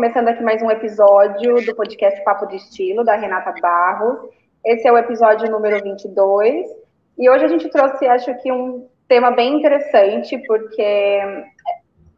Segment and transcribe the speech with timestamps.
[0.00, 4.30] começando aqui mais um episódio do podcast Papo de Estilo, da Renata Barros.
[4.64, 6.66] Esse é o episódio número 22.
[7.18, 11.20] E hoje a gente trouxe, acho que, um tema bem interessante, porque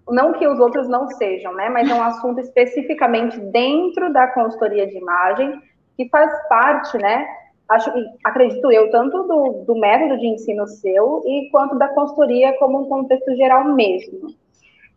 [0.08, 1.68] não que os outros não sejam, né?
[1.70, 5.60] Mas é um assunto especificamente dentro da consultoria de imagem,
[5.96, 7.26] que faz parte, né?
[7.68, 7.92] Acho,
[8.22, 12.88] acredito eu, tanto do, do método de ensino seu e quanto da consultoria como um
[12.88, 14.28] contexto geral mesmo.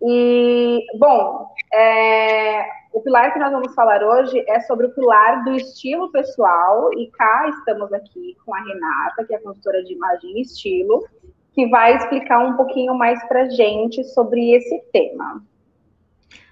[0.01, 5.53] E, bom, é, o pilar que nós vamos falar hoje é sobre o pilar do
[5.53, 10.41] estilo pessoal, e cá estamos aqui com a Renata, que é consultora de imagem e
[10.41, 11.07] estilo,
[11.53, 15.43] que vai explicar um pouquinho mais para gente sobre esse tema.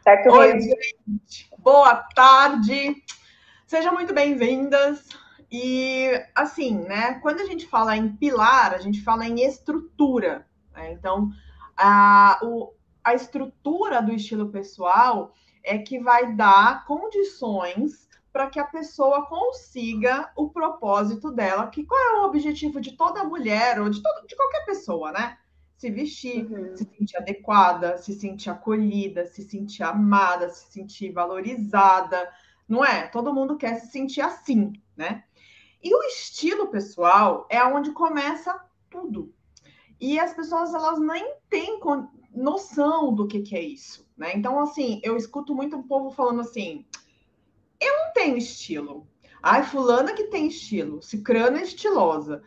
[0.04, 1.49] Certo, Oi, gente.
[1.60, 2.96] Boa tarde.
[3.66, 5.07] Sejam muito bem-vindas.
[5.49, 10.46] E, assim, né, quando a gente fala em pilar, a gente fala em estrutura.
[10.73, 10.91] Né?
[10.91, 11.30] Então,
[11.77, 18.66] a, o, a estrutura do estilo pessoal é que vai dar condições para que a
[18.66, 24.01] pessoa consiga o propósito dela, que qual é o objetivo de toda mulher ou de,
[24.01, 25.37] todo, de qualquer pessoa, né?
[25.77, 26.76] Se vestir, uhum.
[26.76, 32.27] se sentir adequada, se sentir acolhida, se sentir amada, se sentir valorizada,
[32.67, 33.07] não é?
[33.07, 35.23] Todo mundo quer se sentir assim, né?
[35.82, 39.32] E o estilo pessoal é onde começa tudo.
[39.99, 41.79] E as pessoas elas nem têm
[42.34, 44.34] noção do que, que é isso, né?
[44.35, 46.85] Então, assim, eu escuto muito o povo falando assim:
[47.79, 49.07] eu não tenho estilo.
[49.41, 52.41] Ai, fulana que tem estilo, cicrana é estilosa.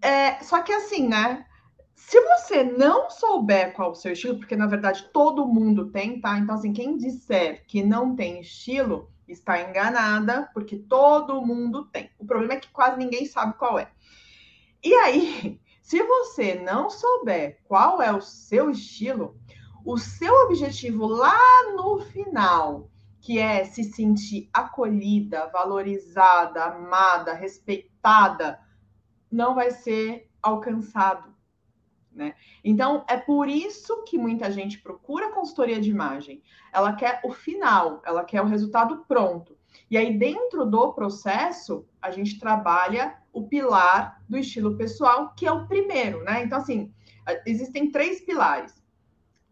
[0.00, 1.46] É, só que assim, né?
[1.94, 6.38] Se você não souber qual o seu estilo, porque na verdade todo mundo tem, tá?
[6.38, 12.10] Então, assim, quem disser que não tem estilo está enganada, porque todo mundo tem.
[12.18, 13.90] O problema é que quase ninguém sabe qual é.
[14.82, 19.36] E aí, se você não souber qual é o seu estilo,
[19.84, 21.36] o seu objetivo lá
[21.74, 22.88] no final,
[23.20, 28.60] que é se sentir acolhida, valorizada, amada, respeitada,
[29.30, 31.34] não vai ser alcançado.
[32.12, 32.34] Né?
[32.62, 36.42] Então, é por isso que muita gente procura consultoria de imagem.
[36.72, 39.58] Ela quer o final, ela quer o resultado pronto.
[39.92, 45.52] E aí, dentro do processo, a gente trabalha o pilar do estilo pessoal, que é
[45.52, 46.42] o primeiro, né?
[46.42, 46.90] Então, assim,
[47.44, 48.82] existem três pilares: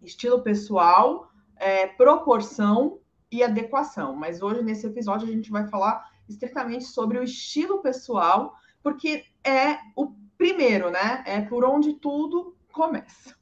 [0.03, 4.17] estilo pessoal, é, proporção e adequação.
[4.17, 9.77] Mas hoje, nesse episódio, a gente vai falar estritamente sobre o estilo pessoal, porque é
[9.95, 11.23] o primeiro, né?
[11.27, 13.37] É por onde tudo começa.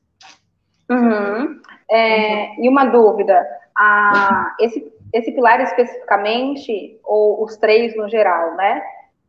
[0.90, 1.62] Uhum.
[1.88, 3.40] É, e uma dúvida:
[3.76, 8.82] a, esse, esse pilar especificamente, ou os três no geral, né?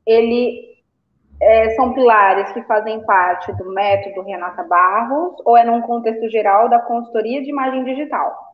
[0.06, 0.69] Ele
[1.41, 6.68] é, são pilares que fazem parte do método Renata Barros ou é num contexto geral
[6.69, 8.50] da consultoria de imagem digital?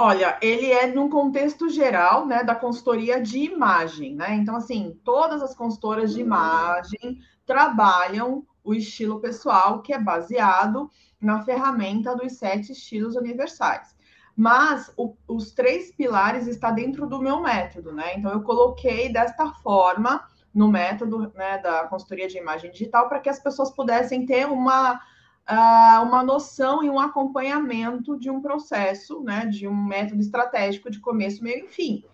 [0.00, 4.34] Olha, ele é num contexto geral, né, da consultoria de imagem, né?
[4.34, 10.88] Então, assim, todas as consultoras de imagem trabalham o estilo pessoal, que é baseado
[11.20, 13.97] na ferramenta dos sete estilos universais.
[14.38, 18.14] Mas o, os três pilares estão dentro do meu método, né?
[18.14, 23.28] Então, eu coloquei desta forma no método né, da consultoria de imagem digital para que
[23.28, 29.44] as pessoas pudessem ter uma, uh, uma noção e um acompanhamento de um processo, né,
[29.44, 32.04] de um método estratégico de começo, meio e fim.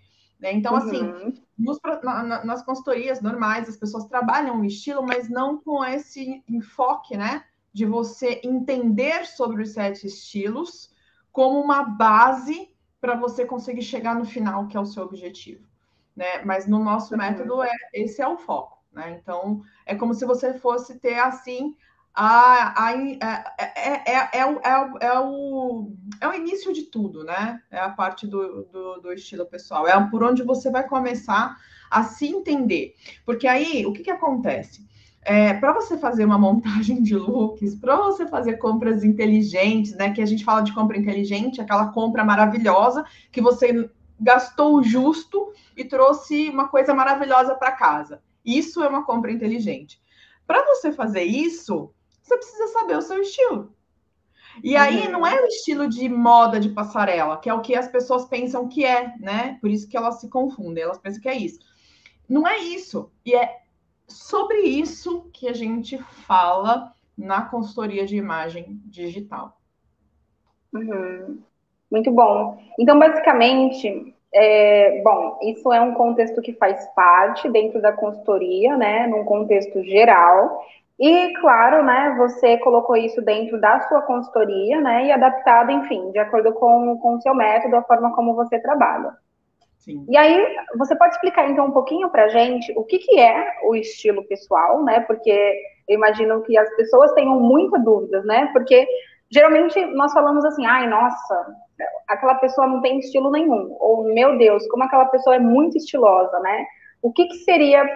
[0.41, 0.51] Né?
[0.55, 1.29] Então, assim, uhum.
[1.29, 6.43] assim, nos, na, nas consultorias normais, as pessoas trabalham o estilo, mas não com esse
[6.49, 10.94] enfoque, né, de você entender sobre os sete estilos
[11.35, 15.69] como uma base para você conseguir chegar no final, que é o seu objetivo
[16.17, 16.43] né?
[16.45, 17.19] Mas no nosso uhum.
[17.19, 19.19] método é esse é o foco, né?
[19.21, 21.77] Então é como se você fosse ter assim
[22.15, 26.83] a, a, é, é, é, é, o, é, o, é, o, é o início de
[26.83, 27.61] tudo, né?
[27.71, 31.57] É a parte do, do, do estilo pessoal, é por onde você vai começar
[31.91, 32.95] a se entender.
[33.27, 34.87] Porque aí, o que, que acontece?
[35.25, 40.13] É, para você fazer uma montagem de looks, para você fazer compras inteligentes, né?
[40.13, 43.91] Que a gente fala de compra inteligente, aquela compra maravilhosa que você
[44.21, 48.23] gastou o justo e trouxe uma coisa maravilhosa para casa.
[48.45, 50.01] Isso é uma compra inteligente.
[50.47, 51.91] Para você fazer isso,
[52.23, 53.75] você precisa saber o seu estilo.
[54.63, 55.13] E aí uhum.
[55.13, 58.69] não é o estilo de moda de passarela, que é o que as pessoas pensam
[58.69, 59.59] que é, né?
[59.61, 61.59] Por isso que elas se confundem, elas pensam que é isso.
[62.29, 63.11] Não é isso.
[63.25, 63.64] E é
[64.07, 69.59] sobre isso que a gente fala na consultoria de imagem digital.
[70.73, 71.39] Uhum.
[71.91, 72.59] Muito bom.
[72.79, 79.07] Então, basicamente, é, bom, isso é um contexto que faz parte dentro da consultoria, né,
[79.07, 80.65] num contexto geral,
[80.99, 86.19] E, claro, né, você colocou isso dentro da sua consultoria, né, e adaptado, enfim, de
[86.19, 89.13] acordo com, o seu método, a forma como você trabalha.
[89.85, 90.07] Sim.
[90.09, 93.75] E aí, você pode explicar, então, um pouquinho pra gente o que, que é o
[93.77, 95.31] estilo pessoal, né, porque
[95.87, 98.87] eu imagino que as pessoas tenham muitas dúvidas, né, porque
[99.31, 101.55] geralmente nós falamos assim, ai, nossa,
[102.09, 106.41] aquela pessoa não tem estilo nenhum, ou, meu Deus, como aquela pessoa é muito estilosa,
[106.41, 106.65] né,
[107.03, 107.87] o que, que seria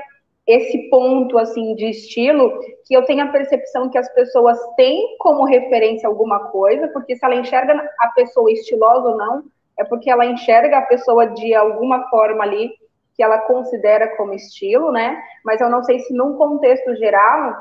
[0.46, 5.44] esse ponto assim de estilo que eu tenho a percepção que as pessoas têm como
[5.44, 9.44] referência alguma coisa, porque se ela enxerga a pessoa estilosa ou não,
[9.78, 12.70] é porque ela enxerga a pessoa de alguma forma ali
[13.14, 15.20] que ela considera como estilo, né?
[15.44, 17.54] Mas eu não sei se num contexto geral,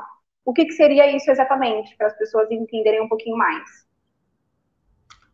[0.44, 3.86] o que, que seria isso exatamente, para as pessoas entenderem um pouquinho mais.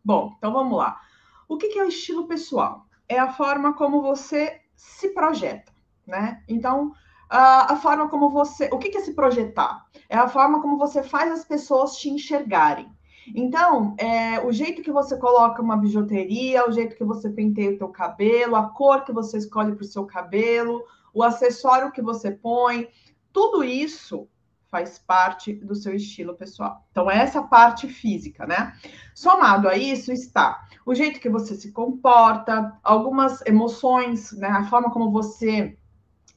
[0.03, 0.99] Bom, então vamos lá.
[1.47, 2.85] O que, que é o estilo pessoal?
[3.07, 5.71] É a forma como você se projeta,
[6.05, 6.43] né?
[6.47, 6.91] Então,
[7.29, 8.69] a, forma como você.
[8.71, 9.85] O que, que é se projetar?
[10.09, 12.89] É a forma como você faz as pessoas te enxergarem.
[13.33, 17.77] Então, é, o jeito que você coloca uma bijuteria, o jeito que você penteia o
[17.77, 20.83] teu cabelo, a cor que você escolhe para o seu cabelo,
[21.13, 22.89] o acessório que você põe,
[23.31, 24.27] tudo isso
[24.69, 26.85] faz parte do seu estilo pessoal.
[26.91, 28.73] Então, essa parte física, né?
[29.13, 34.47] Somado a isso está o jeito que você se comporta, algumas emoções, né?
[34.49, 35.75] A forma como você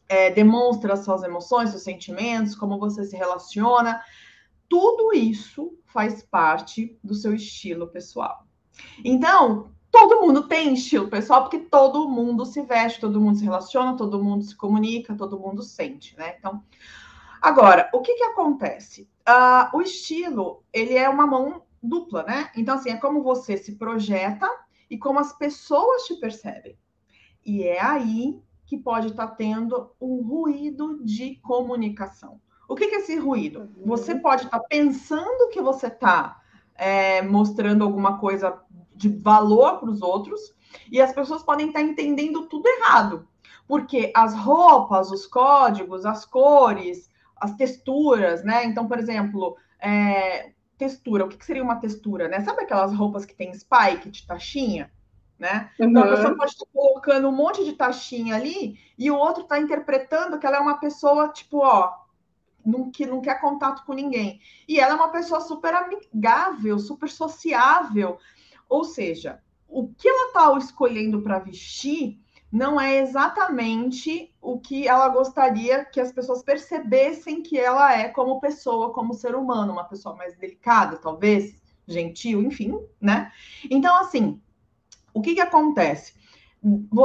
[0.08, 4.00] é, demonstra suas emoções, seus sentimentos, como você se relaciona.
[4.68, 8.46] Tudo isso faz parte do seu estilo pessoal.
[9.04, 13.96] Então, todo mundo tem estilo pessoal, porque todo mundo se veste, todo mundo se relaciona,
[13.96, 16.36] todo mundo se comunica, todo mundo sente, né?
[16.38, 16.62] Então,
[17.40, 19.08] agora, o que que acontece?
[19.28, 22.50] Uh, o estilo, ele é uma mão dupla, né?
[22.56, 24.48] Então, assim, é como você se projeta
[24.90, 26.78] e como as pessoas te percebem.
[27.44, 32.40] E é aí que pode estar tá tendo um ruído de comunicação.
[32.68, 33.60] O que, que é esse ruído?
[33.60, 33.86] Uhum.
[33.86, 36.40] Você pode estar tá pensando que você está
[36.74, 38.60] é, mostrando alguma coisa
[38.94, 40.54] de valor para os outros,
[40.92, 43.26] e as pessoas podem estar tá entendendo tudo errado.
[43.66, 48.64] Porque as roupas, os códigos, as cores, as texturas, né?
[48.64, 52.40] Então, por exemplo, é, textura, o que, que seria uma textura, né?
[52.40, 54.90] Sabe aquelas roupas que tem spike de taxinha?
[55.38, 55.70] né?
[55.78, 55.90] Uhum.
[55.90, 59.58] Então a pessoa pode estar colocando um monte de taxinha ali e o outro está
[59.58, 61.92] interpretando que ela é uma pessoa, tipo, ó,
[62.68, 64.40] não, que não quer contato com ninguém.
[64.68, 68.18] E ela é uma pessoa super amigável, super sociável.
[68.68, 72.20] Ou seja, o que ela está escolhendo para vestir
[72.50, 78.40] não é exatamente o que ela gostaria que as pessoas percebessem que ela é como
[78.40, 83.32] pessoa, como ser humano, uma pessoa mais delicada, talvez, gentil, enfim, né?
[83.70, 84.40] Então, assim,
[85.12, 86.14] o que, que acontece?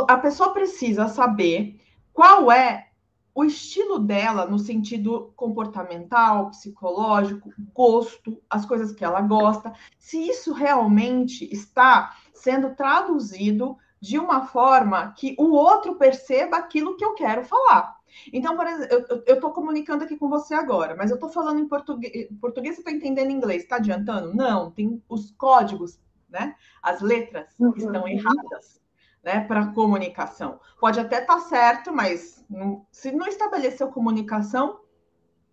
[0.07, 1.79] A pessoa precisa saber
[2.13, 2.89] qual é
[3.33, 10.53] o estilo dela no sentido comportamental, psicológico, gosto, as coisas que ela gosta, se isso
[10.53, 17.43] realmente está sendo traduzido de uma forma que o outro perceba aquilo que eu quero
[17.43, 17.95] falar.
[18.31, 21.67] Então, por exemplo, eu estou comunicando aqui com você agora, mas eu estou falando em
[21.67, 24.35] português, português está entendendo inglês, está adiantando?
[24.35, 25.99] Não, tem os códigos
[26.33, 26.55] né?
[26.81, 27.73] As letras uhum.
[27.77, 28.81] estão erradas,
[29.23, 29.41] né?
[29.41, 30.59] Para comunicação.
[30.79, 34.79] Pode até estar tá certo, mas não, se não estabeleceu comunicação,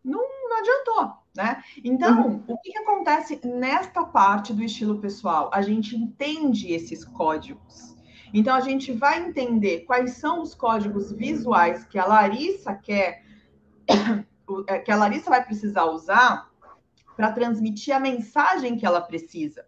[0.03, 1.63] não, não adiantou, né?
[1.85, 2.45] Então, uhum.
[2.49, 5.51] o que, que acontece nesta parte do estilo pessoal?
[5.53, 7.97] A gente entende esses códigos.
[8.33, 13.23] Então, a gente vai entender quais são os códigos visuais que a Larissa quer,
[14.85, 16.49] que a Larissa vai precisar usar
[17.17, 19.67] para transmitir a mensagem que ela precisa.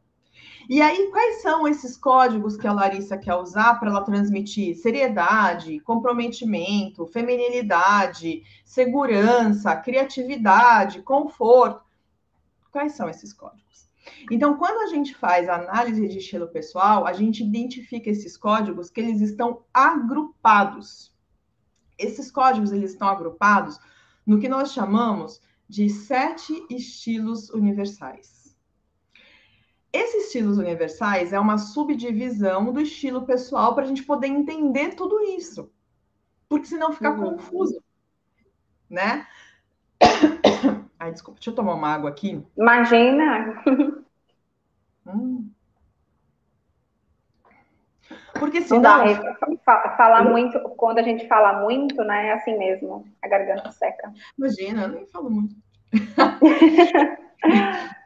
[0.68, 5.80] E aí, quais são esses códigos que a Larissa quer usar para ela transmitir seriedade,
[5.80, 11.82] comprometimento, feminilidade, segurança, criatividade, conforto?
[12.70, 13.62] Quais são esses códigos?
[14.30, 18.90] Então, quando a gente faz a análise de estilo pessoal, a gente identifica esses códigos
[18.90, 21.12] que eles estão agrupados.
[21.98, 23.78] Esses códigos eles estão agrupados
[24.26, 28.41] no que nós chamamos de sete estilos universais.
[29.92, 35.20] Esses estilos universais é uma subdivisão do estilo pessoal para a gente poder entender tudo
[35.20, 35.70] isso.
[36.48, 37.36] Porque senão fica uhum.
[37.36, 37.82] confuso,
[38.88, 39.26] né?
[40.98, 42.42] Ai, desculpa, deixa eu tomar uma água aqui.
[42.56, 43.62] Imagina!
[45.04, 45.50] Hum.
[48.38, 48.60] Porque.
[48.70, 49.04] Não dá,
[49.96, 54.12] falar muito, quando a gente fala muito, né, é assim mesmo, a garganta seca.
[54.38, 55.56] Imagina, eu nem falo muito.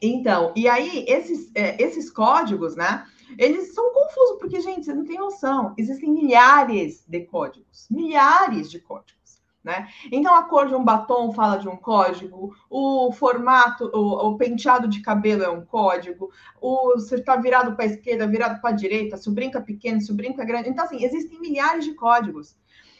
[0.00, 3.04] Então, e aí, esses, é, esses códigos, né?
[3.36, 5.74] Eles são confusos, porque, gente, você não tem noção.
[5.76, 9.18] Existem milhares de códigos, milhares de códigos.
[9.62, 9.86] Né?
[10.10, 14.88] Então, a cor de um batom fala de um código, o formato, o, o penteado
[14.88, 18.72] de cabelo é um código, o, se está virado para a esquerda, virado para a
[18.72, 20.70] direita, se o brinco é pequeno, se o brinco é grande.
[20.70, 22.56] Então, assim, existem milhares de códigos.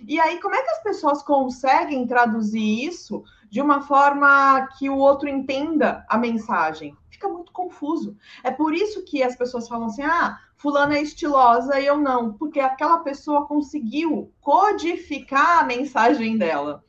[0.06, 4.96] E aí, como é que as pessoas conseguem traduzir isso de uma forma que o
[4.96, 6.96] outro entenda a mensagem?
[7.10, 8.16] Fica muito confuso.
[8.44, 12.32] É por isso que as pessoas falam assim: ah, fulana é estilosa e eu não,
[12.34, 16.84] porque aquela pessoa conseguiu codificar a mensagem dela.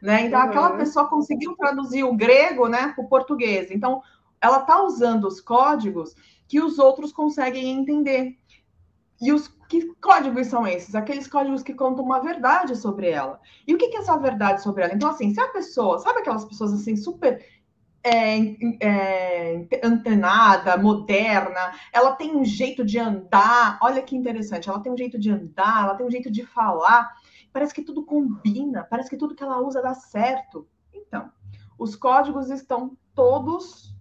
[0.00, 0.26] Né?
[0.26, 0.46] Então, uhum.
[0.46, 3.70] aquela pessoa conseguiu traduzir o grego né, para o português.
[3.70, 4.02] Então,
[4.40, 6.14] ela está usando os códigos
[6.46, 8.36] que os outros conseguem entender.
[9.20, 10.94] E os que códigos são esses?
[10.94, 13.40] Aqueles códigos que contam uma verdade sobre ela.
[13.66, 14.94] E o que, que é essa verdade sobre ela?
[14.94, 17.44] Então, assim, se a pessoa, sabe aquelas pessoas assim, super
[18.04, 18.38] é,
[18.80, 23.78] é, antenada, moderna, ela tem um jeito de andar.
[23.82, 27.12] Olha que interessante, ela tem um jeito de andar, ela tem um jeito de falar.
[27.52, 30.68] Parece que tudo combina, parece que tudo que ela usa dá certo.
[30.94, 31.32] Então,
[31.76, 33.92] os códigos estão todos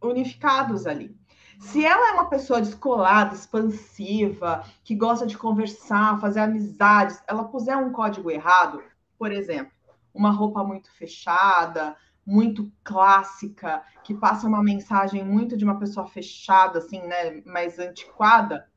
[0.00, 1.17] unificados ali.
[1.58, 7.76] Se ela é uma pessoa descolada, expansiva, que gosta de conversar, fazer amizades, ela puser
[7.76, 8.82] um código errado,
[9.18, 9.72] por exemplo,
[10.14, 16.78] uma roupa muito fechada, muito clássica, que passa uma mensagem muito de uma pessoa fechada,
[16.78, 18.68] assim, né, mais antiquada,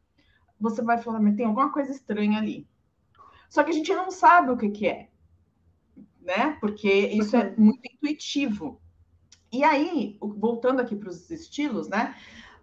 [0.60, 2.68] você vai falar, mas tem alguma coisa estranha ali.
[3.50, 5.10] Só que a gente não sabe o que, que é,
[6.22, 6.58] né?
[6.62, 8.82] Porque isso é muito intuitivo.
[9.52, 12.16] E aí, voltando aqui para os estilos, né?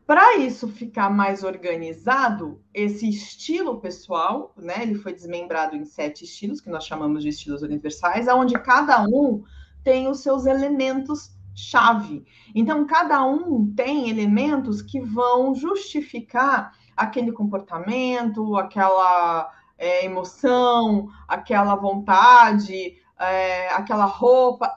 [0.08, 4.76] Para isso ficar mais organizado, esse estilo pessoal, né?
[4.80, 9.44] Ele foi desmembrado em sete estilos, que nós chamamos de estilos universais, onde cada um
[9.84, 12.24] tem os seus elementos chave.
[12.54, 22.96] Então, cada um tem elementos que vão justificar aquele comportamento, aquela é, emoção, aquela vontade,
[23.20, 24.74] é, aquela roupa,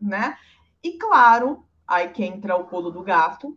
[0.00, 0.36] né?
[0.82, 3.56] E claro, aí que entra o pulo do gato,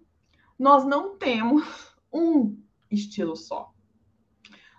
[0.58, 1.64] nós não temos
[2.12, 2.58] um
[2.90, 3.72] estilo só.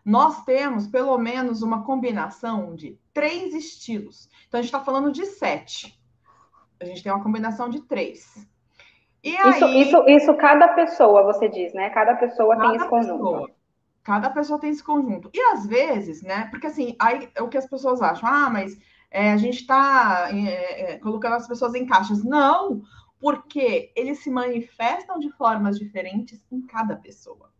[0.04, 4.28] Nós temos pelo menos uma combinação de três estilos.
[4.47, 5.99] Então, a gente está falando de sete
[6.80, 8.47] a gente tem uma combinação de três.
[9.23, 11.90] E aí, isso, isso, isso cada pessoa, você diz, né?
[11.90, 13.18] Cada pessoa cada tem esse conjunto.
[13.18, 13.50] Pessoa,
[14.04, 15.30] cada pessoa tem esse conjunto.
[15.35, 16.49] E às vezes, né?
[16.50, 18.78] Porque assim, aí é o que as pessoas acham, ah, mas
[19.11, 22.23] é, a gente está é, é, colocando as pessoas em caixas.
[22.23, 22.83] Não,
[23.26, 27.50] porque eles se manifestam de formas diferentes em cada pessoa.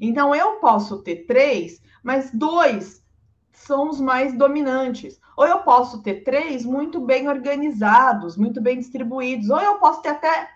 [0.00, 3.04] Então, eu posso ter três, mas dois
[3.52, 5.20] são os mais dominantes.
[5.36, 10.08] Ou eu posso ter três muito bem organizados, muito bem distribuídos, ou eu posso ter
[10.08, 10.50] até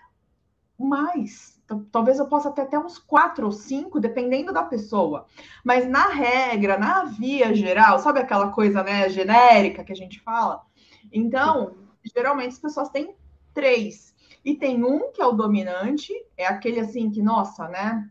[0.77, 1.63] mais.
[1.93, 5.27] Talvez eu possa ter até uns quatro ou cinco, dependendo da pessoa.
[5.65, 10.67] Mas na regra, na via geral, sabe aquela coisa né, genérica que a gente fala?
[11.13, 13.15] Então, geralmente as pessoas têm
[13.55, 14.16] três.
[14.47, 18.09] E tem um que é o dominante, é aquele assim que, nossa, né?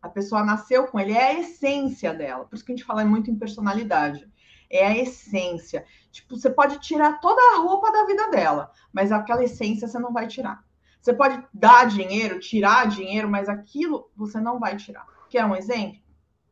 [0.00, 2.46] A pessoa nasceu com ele, é a essência dela.
[2.46, 4.28] Por isso que a gente fala muito em personalidade
[4.70, 5.84] é a essência.
[6.10, 10.12] Tipo, você pode tirar toda a roupa da vida dela, mas aquela essência você não
[10.12, 10.64] vai tirar.
[11.00, 15.06] Você pode dar dinheiro, tirar dinheiro, mas aquilo você não vai tirar.
[15.28, 16.00] Quer um exemplo?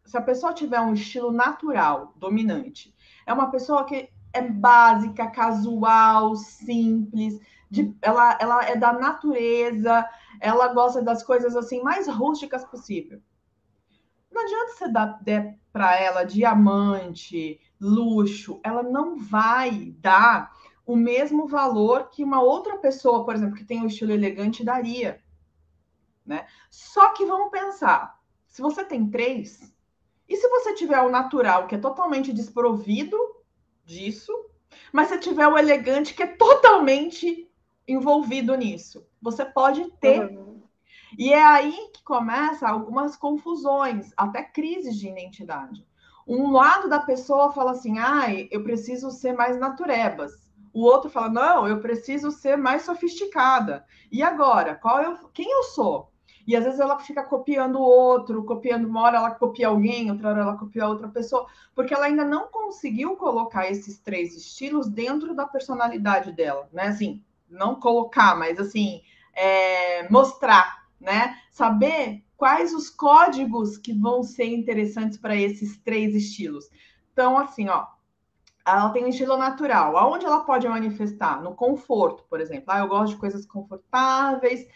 [0.04, 2.94] Se a pessoa tiver um estilo natural, dominante,
[3.26, 7.40] é uma pessoa que é básica, casual, simples,
[7.76, 10.08] de, ela, ela é da natureza,
[10.40, 13.20] ela gosta das coisas assim mais rústicas possível.
[14.30, 15.20] Não adianta você dar
[15.72, 20.52] para ela diamante, luxo, ela não vai dar
[20.86, 25.20] o mesmo valor que uma outra pessoa, por exemplo, que tem um estilo elegante daria.
[26.24, 26.46] Né?
[26.70, 29.74] Só que vamos pensar, se você tem três,
[30.28, 33.16] e se você tiver o natural, que é totalmente desprovido
[33.84, 34.32] disso,
[34.92, 37.45] mas se tiver o elegante, que é totalmente
[37.86, 40.24] envolvido nisso, você pode ter.
[40.24, 40.62] Uhum.
[41.18, 45.86] E é aí que começa algumas confusões, até crises de identidade.
[46.26, 50.32] Um lado da pessoa fala assim, ai, eu preciso ser mais naturebas.
[50.72, 53.84] O outro fala, não, eu preciso ser mais sofisticada.
[54.10, 56.10] E agora, qual eu, quem eu sou?
[56.46, 60.28] E às vezes ela fica copiando o outro, copiando uma hora ela copia alguém, outra
[60.28, 65.34] hora ela copia outra pessoa, porque ela ainda não conseguiu colocar esses três estilos dentro
[65.34, 66.88] da personalidade dela, né?
[66.88, 69.02] Assim, não colocar, mas assim,
[69.34, 71.38] é, mostrar, né?
[71.50, 76.68] Saber quais os códigos que vão ser interessantes para esses três estilos.
[77.12, 77.86] Então, assim, ó,
[78.66, 79.96] ela tem um estilo natural.
[79.96, 81.40] Aonde ela pode manifestar?
[81.40, 82.64] No conforto, por exemplo.
[82.68, 84.66] Ah, eu gosto de coisas confortáveis,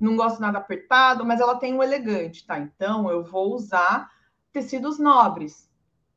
[0.00, 2.58] não gosto nada apertado, mas ela tem um elegante, tá?
[2.58, 4.10] Então, eu vou usar
[4.52, 5.68] tecidos nobres,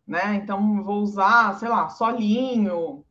[0.08, 0.36] né?
[0.36, 3.04] Então, vou usar, sei lá, solinho,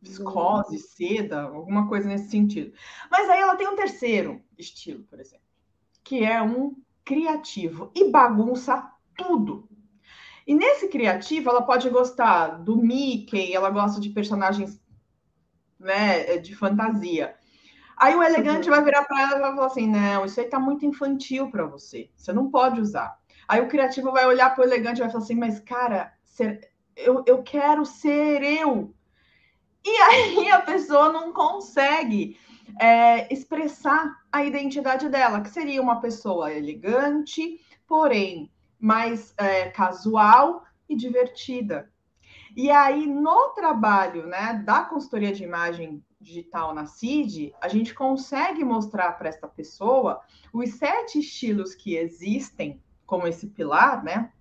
[0.00, 2.72] viscose, seda, alguma coisa nesse sentido.
[3.10, 5.44] Mas aí ela tem um terceiro estilo, por exemplo,
[6.02, 9.68] que é um criativo e bagunça tudo.
[10.46, 14.80] E nesse criativo, ela pode gostar do Mickey, ela gosta de personagens
[15.78, 17.34] né, de fantasia.
[17.96, 18.74] Aí o elegante uhum.
[18.74, 21.66] vai virar para ela e vai falar assim: não, isso aí tá muito infantil para
[21.66, 23.18] você, você não pode usar.
[23.46, 26.12] Aí o criativo vai olhar para o elegante e vai falar assim: mas cara,
[26.96, 28.94] eu, eu quero ser eu.
[29.84, 32.38] E aí a pessoa não consegue
[32.80, 40.96] é, expressar a identidade dela, que seria uma pessoa elegante, porém mais é, casual e
[40.96, 41.90] divertida.
[42.56, 48.64] E aí, no trabalho né, da consultoria de imagem digital na CID, a gente consegue
[48.64, 50.20] mostrar para essa pessoa
[50.52, 54.32] os sete estilos que existem, como esse pilar, né?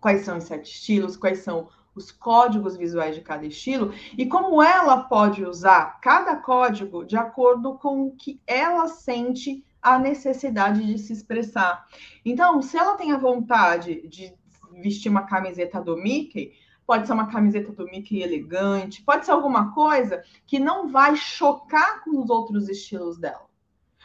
[0.00, 4.62] Quais são os sete estilos, quais são os códigos visuais de cada estilo e como
[4.62, 10.98] ela pode usar cada código de acordo com o que ela sente a necessidade de
[10.98, 11.86] se expressar.
[12.24, 14.32] Então, se ela tem a vontade de
[14.80, 16.52] vestir uma camiseta do Mickey,
[16.86, 22.02] pode ser uma camiseta do Mickey elegante, pode ser alguma coisa que não vai chocar
[22.04, 23.51] com os outros estilos dela.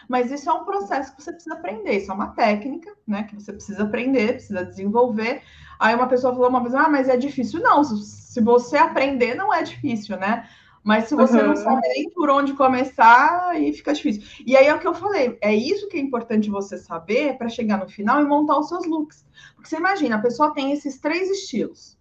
[0.08, 3.36] Mas isso é um processo que você precisa aprender, isso é uma técnica, né, que
[3.36, 5.42] você precisa aprender, precisa desenvolver.
[5.80, 7.62] Aí uma pessoa falou uma vez, ah, mas é difícil.
[7.62, 10.48] Não, se você aprender, não é difícil, né?
[10.84, 11.48] Mas se você uhum.
[11.48, 14.24] não sabe nem por onde começar, aí fica difícil.
[14.46, 17.50] E aí é o que eu falei, é isso que é importante você saber para
[17.50, 19.26] chegar no final e montar os seus looks.
[19.54, 21.98] Porque você imagina, a pessoa tem esses três estilos.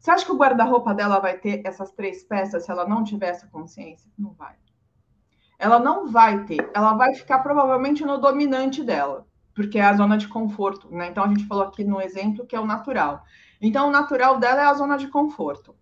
[0.00, 3.28] Você acha que o guarda-roupa dela vai ter essas três peças se ela não tiver
[3.28, 4.10] essa consciência?
[4.18, 4.56] Não vai.
[5.58, 6.70] Ela não vai ter.
[6.74, 11.08] Ela vai ficar provavelmente no dominante dela, porque é a zona de conforto, né?
[11.08, 13.24] Então a gente falou aqui no exemplo que é o natural.
[13.60, 15.74] Então o natural dela é a zona de conforto.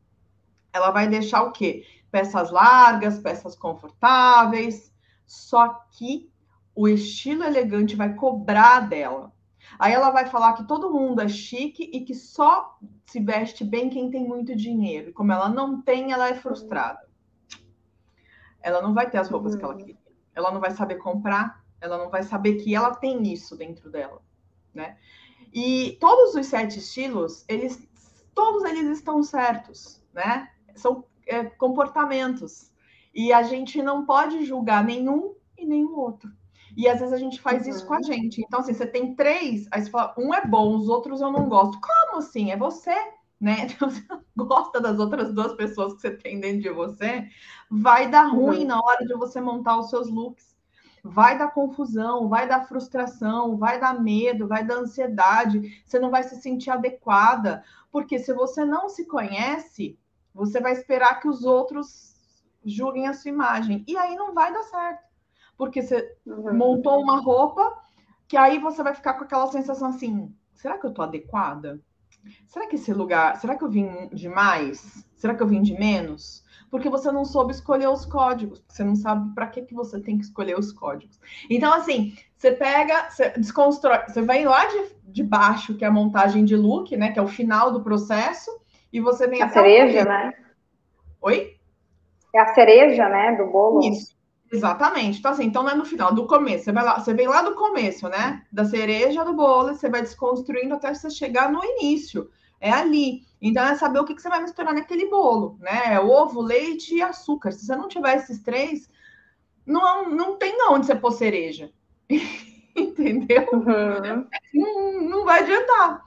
[0.72, 1.84] Ela vai deixar o quê?
[2.10, 4.92] Peças largas, peças confortáveis,
[5.26, 6.30] só que
[6.74, 9.32] o estilo elegante vai cobrar dela.
[9.78, 12.76] Aí ela vai falar que todo mundo é chique e que só
[13.06, 15.10] se veste bem quem tem muito dinheiro.
[15.10, 17.00] E como ela não tem, ela é frustrada.
[18.64, 19.58] Ela não vai ter as roupas uhum.
[19.58, 19.78] que ela uhum.
[19.78, 19.98] queria.
[20.34, 24.22] Ela não vai saber comprar, ela não vai saber que ela tem isso dentro dela,
[24.72, 24.96] né?
[25.52, 27.86] E todos os sete estilos, eles
[28.34, 30.48] todos eles estão certos, né?
[30.74, 32.72] São é, comportamentos.
[33.14, 36.32] E a gente não pode julgar nenhum e nenhum outro.
[36.76, 37.70] E às vezes a gente faz uhum.
[37.70, 38.02] isso com a uhum.
[38.02, 38.40] gente.
[38.40, 41.48] Então, assim, você tem três, aí você fala, um é bom, os outros eu não
[41.48, 41.78] gosto.
[41.80, 42.50] Como assim?
[42.50, 42.96] É você,
[43.40, 43.66] né?
[43.74, 44.02] Então, você
[44.36, 47.28] gosta das outras duas pessoas que você tem dentro de você,
[47.70, 48.66] vai dar ruim uhum.
[48.66, 50.54] na hora de você montar os seus looks.
[51.02, 56.22] Vai dar confusão, vai dar frustração, vai dar medo, vai dar ansiedade, você não vai
[56.22, 59.98] se sentir adequada, porque se você não se conhece,
[60.32, 62.14] você vai esperar que os outros
[62.64, 65.04] julguem a sua imagem, e aí não vai dar certo
[65.56, 66.54] porque você uhum.
[66.54, 67.76] montou uma roupa
[68.26, 71.80] que aí você vai ficar com aquela sensação assim: será que eu tô adequada?
[72.46, 75.04] Será que esse lugar, será que eu vim de mais?
[75.16, 76.44] Será que eu vim de menos?
[76.70, 80.18] Porque você não soube escolher os códigos, você não sabe para que, que você tem
[80.18, 81.20] que escolher os códigos.
[81.48, 85.92] Então, assim, você pega, você desconstrói, você vem lá de, de baixo, que é a
[85.92, 87.12] montagem de look, né?
[87.12, 88.50] Que é o final do processo,
[88.92, 90.32] e você vem a cereja, né?
[91.20, 91.56] Oi?
[92.34, 93.80] É a cereja, né, do bolo.
[93.88, 94.16] Isso.
[94.54, 95.18] Exatamente.
[95.18, 96.64] Então, assim, então não é no final, do começo.
[96.64, 98.44] Você vai lá, você vem lá do começo, né?
[98.52, 102.30] Da cereja do bolo, você vai desconstruindo até você chegar no início.
[102.60, 103.24] É ali.
[103.42, 105.94] Então, é saber o que, que você vai misturar naquele bolo, né?
[105.94, 107.50] É ovo, leite e açúcar.
[107.50, 108.88] Se você não tiver esses três,
[109.66, 111.72] não, não tem onde você pôr cereja.
[112.76, 113.48] Entendeu?
[113.52, 114.26] Uhum.
[114.54, 116.04] Não, não vai adiantar.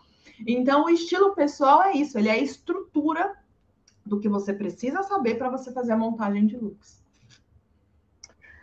[0.47, 3.35] Então, o estilo pessoal é isso, ele é a estrutura
[4.05, 7.06] do que você precisa saber para você fazer a montagem de looks.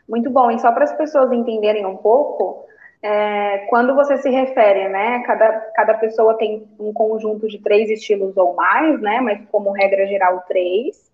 [0.08, 0.50] Muito bom.
[0.50, 2.66] E só para as pessoas entenderem um pouco,
[3.02, 5.22] é, quando você se refere, né?
[5.26, 9.20] Cada, cada pessoa tem um conjunto de três estilos ou mais, né?
[9.20, 11.12] Mas como regra geral, três.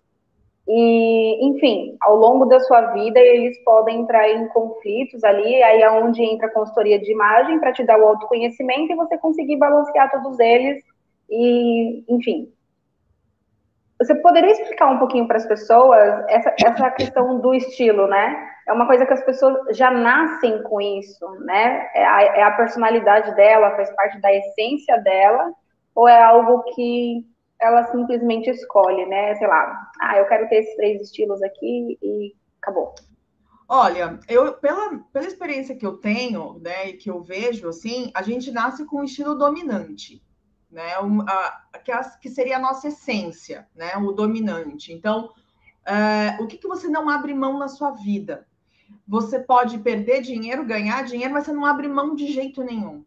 [0.67, 5.91] E, enfim, ao longo da sua vida, eles podem entrar em conflitos ali, aí é
[5.91, 10.09] onde entra a consultoria de imagem para te dar o autoconhecimento e você conseguir balancear
[10.11, 10.83] todos eles
[11.29, 12.51] e, enfim.
[13.99, 18.50] Você poderia explicar um pouquinho para as pessoas essa, essa questão do estilo, né?
[18.71, 21.89] É uma coisa que as pessoas já nascem com isso, né?
[21.93, 25.53] É a, é a, personalidade dela, faz parte da essência dela,
[25.93, 27.25] ou é algo que
[27.59, 29.35] ela simplesmente escolhe, né?
[29.35, 32.95] Sei lá, ah, eu quero ter esses três estilos aqui e acabou.
[33.67, 38.21] Olha, eu pela, pela experiência que eu tenho, né, e que eu vejo, assim, a
[38.21, 40.23] gente nasce com um estilo dominante,
[40.69, 40.97] né?
[40.99, 43.97] Um, a, que, a, que seria a nossa essência, né?
[43.97, 44.93] O dominante.
[44.93, 45.29] Então,
[45.85, 48.47] é, o que, que você não abre mão na sua vida?
[49.07, 53.03] Você pode perder dinheiro, ganhar dinheiro, mas você não abre mão de jeito nenhum.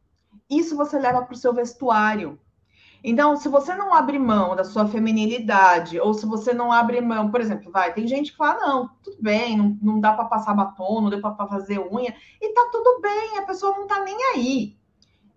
[0.49, 2.39] Isso você leva para o seu vestuário.
[3.03, 7.31] Então, se você não abre mão da sua feminilidade, ou se você não abre mão,
[7.31, 10.55] por exemplo, vai, tem gente que fala, não, tudo bem, não, não dá para passar
[10.55, 14.17] batom, não dá para fazer unha, e tá tudo bem, a pessoa não tá nem
[14.33, 14.77] aí.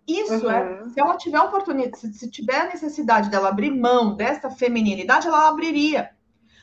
[0.07, 0.87] Isso é, uhum.
[0.87, 5.27] é, se ela tiver oportunidade, se, se tiver a necessidade dela abrir mão dessa feminilidade,
[5.27, 6.11] ela abriria.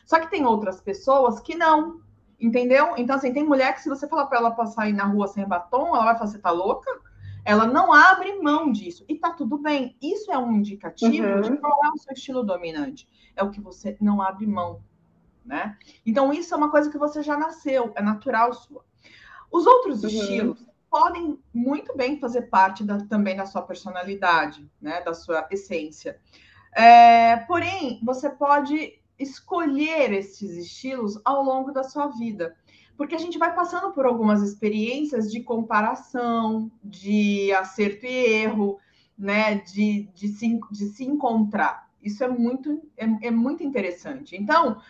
[0.07, 2.01] Só que tem outras pessoas que não,
[2.40, 2.94] entendeu?
[2.97, 5.47] Então, assim, tem mulher que se você falar para ela passar aí na rua sem
[5.47, 6.90] batom, ela vai falar, você tá louca?
[7.44, 9.05] Ela não abre mão disso.
[9.09, 9.97] E tá tudo bem.
[10.01, 11.40] Isso é um indicativo uhum.
[11.42, 13.09] de qual é o seu estilo dominante.
[13.37, 14.81] É o que você não abre mão,
[15.44, 15.77] né?
[16.07, 18.85] Então, isso é uma coisa que você já nasceu, é natural sua.
[19.51, 20.09] Os outros uhum.
[20.09, 26.20] estilos podem muito bem fazer parte da, também da sua personalidade, né, da sua essência.
[26.73, 32.57] É, porém, você pode escolher esses estilos ao longo da sua vida,
[32.96, 38.79] porque a gente vai passando por algumas experiências de comparação, de acerto e erro,
[39.16, 41.88] né, de, de, se, de se encontrar.
[42.03, 44.37] Isso é muito, é, é muito interessante.
[44.37, 44.81] Então,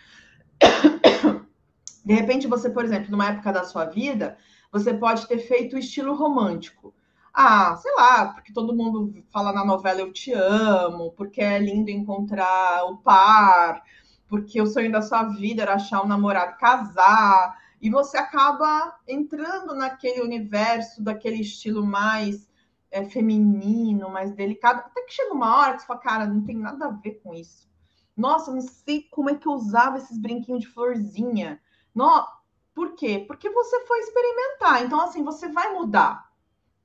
[2.05, 4.37] de repente, você, por exemplo, numa época da sua vida,
[4.73, 6.93] você pode ter feito o estilo romântico.
[7.33, 11.91] Ah, sei lá, porque todo mundo fala na novela Eu Te Amo, porque é lindo
[11.91, 13.83] encontrar o par,
[14.29, 19.75] porque o sonho da sua vida era achar um namorado casar, e você acaba entrando
[19.75, 22.49] naquele universo daquele estilo mais
[22.91, 26.57] é, feminino, mais delicado, até que chega uma hora que você fala, cara, não tem
[26.57, 27.69] nada a ver com isso.
[28.17, 31.61] Nossa, não sei como é que eu usava esses brinquinhos de florzinha.
[31.95, 32.25] No,
[32.73, 33.25] por quê?
[33.27, 34.85] Porque você foi experimentar.
[34.85, 36.31] Então, assim, você vai mudar,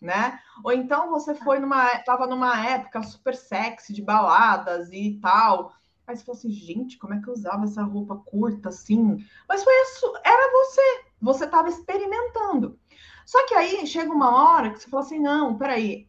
[0.02, 0.40] né?
[0.64, 2.00] Ou então você foi numa.
[2.00, 5.72] Tava numa época super sexy de baladas e tal.
[6.10, 9.24] Aí você falou assim, gente, como é que eu usava essa roupa curta assim?
[9.48, 11.04] Mas foi isso, era você.
[11.22, 12.80] Você estava experimentando.
[13.28, 16.08] Só que aí chega uma hora que você fala assim, não, peraí,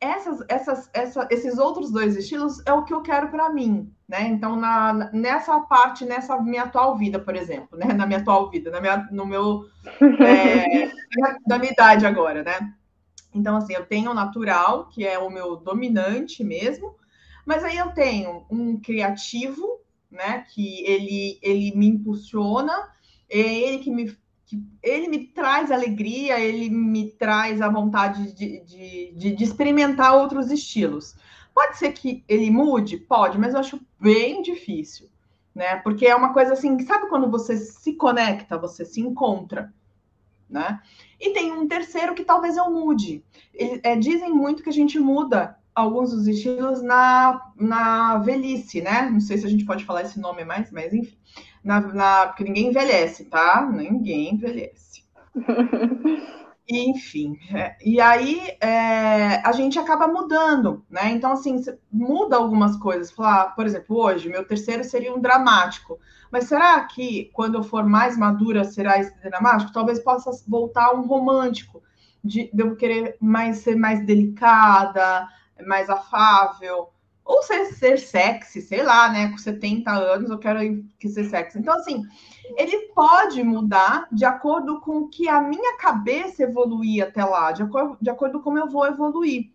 [0.00, 4.22] essas, essas, essa, esses outros dois estilos é o que eu quero para mim, né?
[4.28, 7.92] Então, na, nessa parte, nessa minha atual vida, por exemplo, né?
[7.92, 9.64] Na minha atual vida, na minha, no meu,
[10.00, 10.92] é,
[11.44, 12.72] da minha idade agora, né?
[13.34, 16.94] Então, assim, eu tenho o natural, que é o meu dominante mesmo,
[17.44, 20.44] mas aí eu tenho um criativo, né?
[20.52, 22.72] Que ele, ele me impulsiona,
[23.28, 24.18] é ele que me
[24.82, 30.50] ele me traz alegria, ele me traz a vontade de, de, de, de, experimentar outros
[30.50, 31.14] estilos.
[31.54, 32.96] Pode ser que ele mude?
[32.96, 35.08] Pode, mas eu acho bem difícil,
[35.54, 35.76] né?
[35.76, 39.72] Porque é uma coisa assim, sabe quando você se conecta, você se encontra,
[40.48, 40.80] né?
[41.20, 43.24] E tem um terceiro que talvez eu mude.
[43.54, 49.08] É, dizem muito que a gente muda alguns dos estilos na, na velhice, né?
[49.10, 51.16] Não sei se a gente pode falar esse nome mais, mas enfim
[51.62, 53.68] na, na, porque ninguém envelhece, tá?
[53.70, 55.04] Ninguém envelhece.
[56.72, 61.10] Enfim, é, e aí é, a gente acaba mudando, né?
[61.10, 61.56] Então, assim,
[61.90, 63.10] muda algumas coisas.
[63.10, 65.98] Falar, por exemplo, hoje, meu terceiro seria um dramático.
[66.30, 69.72] Mas será que quando eu for mais madura será esse dramático?
[69.72, 71.82] Talvez possa voltar um romântico,
[72.22, 75.26] de, de eu querer mais ser mais delicada,
[75.66, 76.88] mais afável
[77.24, 79.30] ou ser, ser sexy, sei lá, né?
[79.30, 81.58] Com 70 anos eu quero que ser sexy.
[81.58, 82.02] Então, assim,
[82.56, 87.96] ele pode mudar de acordo com que a minha cabeça evoluir até lá, de acordo,
[88.00, 89.52] de acordo com como eu vou evoluir,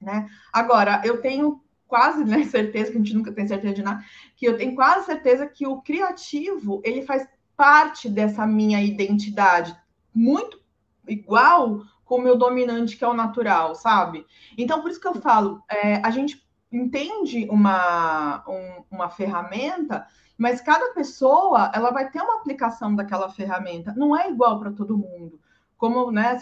[0.00, 0.28] né?
[0.52, 4.02] Agora, eu tenho quase né, certeza, que a gente nunca tem certeza de nada,
[4.36, 9.76] que eu tenho quase certeza que o criativo, ele faz parte dessa minha identidade,
[10.14, 10.62] muito
[11.06, 14.26] igual com o meu dominante, que é o natural, sabe?
[14.58, 20.60] Então, por isso que eu falo, é, a gente entende uma, um, uma ferramenta, mas
[20.60, 23.94] cada pessoa ela vai ter uma aplicação daquela ferramenta.
[23.96, 25.40] Não é igual para todo mundo.
[25.78, 26.38] Como né,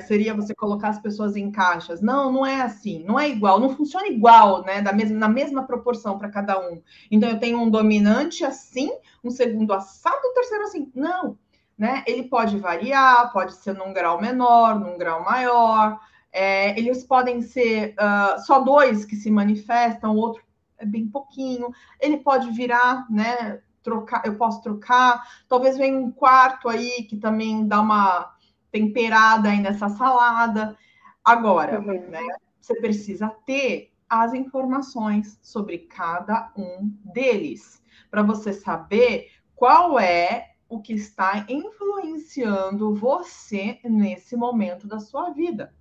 [0.00, 2.02] seria você colocar as pessoas em caixas?
[2.02, 4.82] Não, não é assim, não é igual, não funciona igual, né?
[4.82, 6.82] Da mesma, na mesma proporção para cada um.
[7.12, 8.90] Então eu tenho um dominante assim,
[9.22, 10.90] um segundo assado, um terceiro assim.
[10.92, 11.38] Não,
[11.82, 12.04] né?
[12.06, 15.98] Ele pode variar, pode ser num grau menor, num grau maior.
[16.30, 20.44] É, eles podem ser uh, só dois que se manifestam, o outro
[20.78, 21.72] é bem pouquinho.
[21.98, 23.58] Ele pode virar, né?
[23.82, 25.26] Trocar, eu posso trocar.
[25.48, 28.32] Talvez venha um quarto aí que também dá uma
[28.70, 30.78] temperada aí nessa salada.
[31.24, 32.10] Agora, uhum.
[32.10, 32.24] né,
[32.60, 40.80] você precisa ter as informações sobre cada um deles para você saber qual é o
[40.80, 45.74] que está influenciando você nesse momento da sua vida.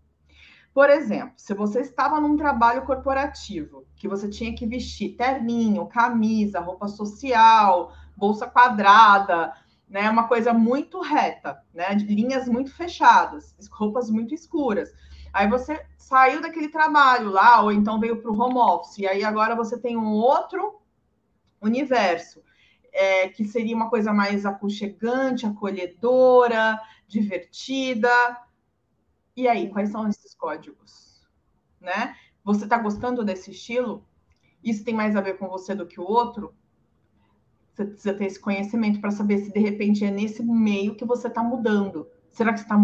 [0.73, 6.60] Por exemplo, se você estava num trabalho corporativo, que você tinha que vestir terninho, camisa,
[6.60, 9.54] roupa social, bolsa quadrada,
[9.88, 10.10] né?
[10.10, 11.95] Uma coisa muito reta, né?
[11.95, 14.93] De linhas muito fechadas, roupas muito escuras.
[15.32, 19.23] Aí você saiu daquele trabalho lá, ou então veio para o home office, e aí
[19.23, 20.82] agora você tem um outro
[21.62, 22.41] universo,
[22.91, 28.10] é, que seria uma coisa mais aconchegante, acolhedora, divertida.
[29.36, 31.27] E aí, quais são esses códigos?
[31.80, 32.15] Né?
[32.43, 34.06] Você está gostando desse estilo?
[34.63, 36.54] Isso tem mais a ver com você do que o outro?
[37.73, 41.27] Você precisa ter esse conhecimento para saber se de repente é nesse meio que você
[41.27, 42.08] está mudando.
[42.30, 42.77] Será que está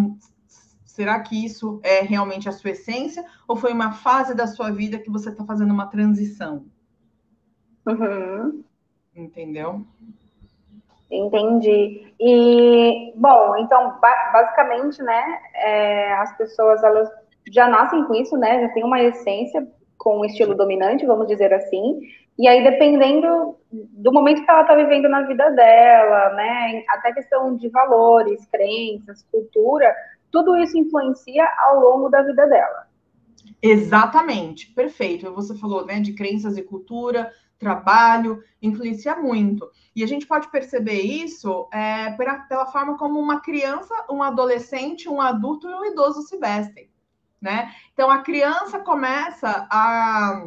[0.98, 4.98] Será que isso é realmente a sua essência ou foi uma fase da sua vida
[4.98, 6.66] que você está fazendo uma transição?
[7.86, 8.64] Uhum.
[9.18, 9.82] Entendeu?
[11.10, 12.14] Entendi.
[12.20, 14.00] E, bom, então,
[14.32, 17.10] basicamente, né, é, as pessoas, elas
[17.50, 21.54] já nascem com isso, né, já tem uma essência com o estilo dominante, vamos dizer
[21.54, 22.00] assim,
[22.38, 27.56] e aí, dependendo do momento que ela está vivendo na vida dela, né, até questão
[27.56, 29.96] de valores, crenças, cultura,
[30.32, 32.86] tudo isso influencia ao longo da vida dela.
[33.62, 35.34] Exatamente, perfeito.
[35.34, 39.70] Você falou né, de crenças e cultura, trabalho, influencia muito.
[39.96, 45.10] E a gente pode perceber isso é, pela, pela forma como uma criança, um adolescente,
[45.10, 46.90] um adulto e um idoso se vestem.
[47.42, 47.72] Né?
[47.94, 50.44] Então a criança começa a,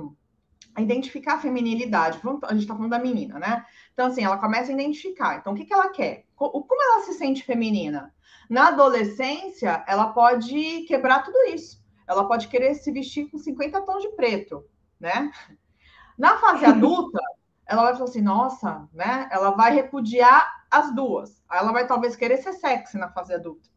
[0.74, 2.20] a identificar a feminilidade.
[2.44, 3.64] A gente está falando da menina, né?
[3.92, 5.36] Então, assim, ela começa a identificar.
[5.36, 6.24] Então, o que, que ela quer?
[6.34, 8.14] Como ela se sente feminina?
[8.48, 11.80] Na adolescência, ela pode quebrar tudo isso.
[12.08, 14.64] Ela pode querer se vestir com 50 tons de preto,
[14.98, 15.30] né?
[16.20, 17.18] Na fase adulta,
[17.64, 19.26] ela vai falar assim, nossa, né?
[19.32, 21.42] Ela vai repudiar as duas.
[21.48, 23.70] Aí ela vai talvez querer ser sexy na fase adulta.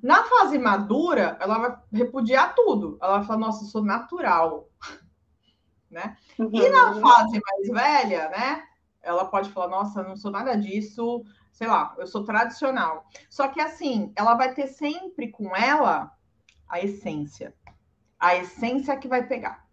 [0.00, 2.96] Na fase madura, ela vai repudiar tudo.
[3.02, 4.68] Ela vai falar, nossa, eu sou natural.
[5.90, 6.16] né?
[6.38, 6.50] Uhum.
[6.52, 7.00] E na uhum.
[7.00, 8.62] fase mais velha, né?
[9.02, 13.04] Ela pode falar, nossa, não sou nada disso, sei lá, eu sou tradicional.
[13.28, 16.12] Só que assim, ela vai ter sempre com ela
[16.68, 17.52] a essência.
[18.16, 19.63] A essência que vai pegar.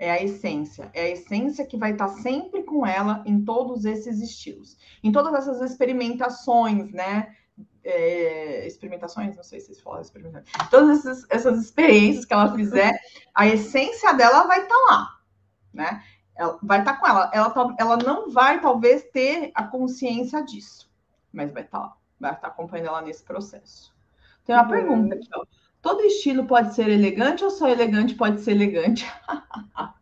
[0.00, 0.90] É a essência.
[0.94, 4.76] É a essência que vai estar sempre com ela em todos esses estilos.
[5.04, 7.36] Em todas essas experimentações, né?
[7.84, 10.70] É, experimentações, não sei se vocês falam experimentações.
[10.70, 12.98] Todas essas, essas experiências que ela fizer,
[13.34, 15.20] a essência dela vai estar lá,
[15.72, 16.02] né?
[16.34, 17.30] Ela vai estar com ela.
[17.34, 17.76] ela.
[17.78, 20.90] Ela não vai, talvez, ter a consciência disso
[21.32, 23.94] mas vai estar tá lá, vai estar tá acompanhando ela nesse processo.
[24.44, 24.70] Tem uma uhum.
[24.70, 25.44] pergunta aqui, ó.
[25.82, 29.06] Todo estilo pode ser elegante ou só elegante pode ser elegante?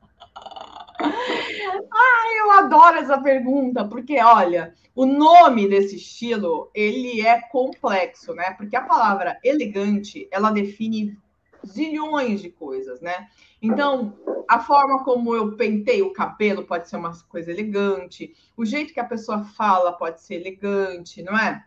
[1.01, 8.53] Ai, eu adoro essa pergunta, porque olha, o nome desse estilo, ele é complexo, né?
[8.55, 11.17] Porque a palavra elegante, ela define
[11.65, 13.29] zilhões de coisas, né?
[13.63, 18.93] Então, a forma como eu pentei o cabelo pode ser uma coisa elegante, o jeito
[18.93, 21.65] que a pessoa fala pode ser elegante, não é?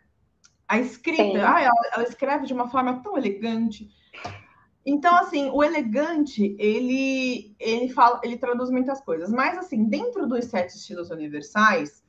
[0.68, 3.90] A escrita, ah, ela, ela escreve de uma forma tão elegante.
[4.86, 9.32] Então, assim, o elegante, ele, ele fala, ele traduz muitas coisas.
[9.32, 12.04] Mas, assim, dentro dos sete estilos universais,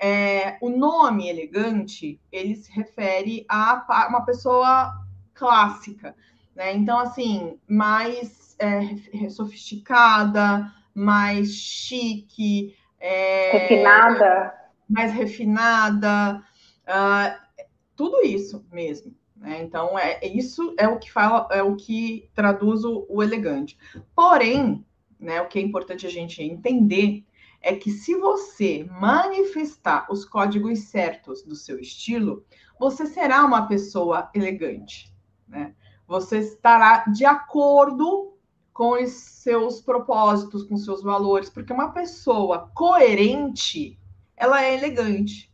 [0.00, 4.92] é, o nome elegante, ele se refere a uma pessoa
[5.32, 6.14] clássica.
[6.54, 6.74] Né?
[6.74, 14.54] Então, assim, mais é, sofisticada, mais chique, é, refinada.
[14.88, 16.42] Mais refinada,
[16.88, 17.62] uh,
[17.94, 19.14] tudo isso mesmo.
[19.38, 19.62] Né?
[19.62, 23.78] Então, é, isso é o que fala, é o que traduz o, o elegante.
[24.14, 24.84] Porém,
[25.18, 27.24] né, o que é importante a gente entender
[27.60, 32.44] é que se você manifestar os códigos certos do seu estilo,
[32.78, 35.12] você será uma pessoa elegante,
[35.46, 35.74] né?
[36.06, 38.32] Você estará de acordo
[38.72, 43.98] com os seus propósitos, com seus valores, porque uma pessoa coerente,
[44.36, 45.52] ela é elegante.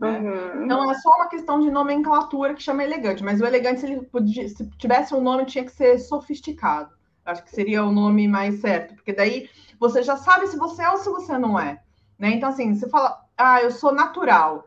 [0.00, 0.18] Né?
[0.18, 0.64] Uhum.
[0.64, 4.02] Então é só uma questão de nomenclatura que chama elegante, mas o elegante, se ele
[4.02, 6.90] podia, se tivesse um nome, tinha que ser sofisticado.
[7.24, 10.90] Acho que seria o nome mais certo, porque daí você já sabe se você é
[10.90, 11.82] ou se você não é.
[12.18, 12.30] Né?
[12.30, 14.64] Então, assim, você fala, ah, eu sou natural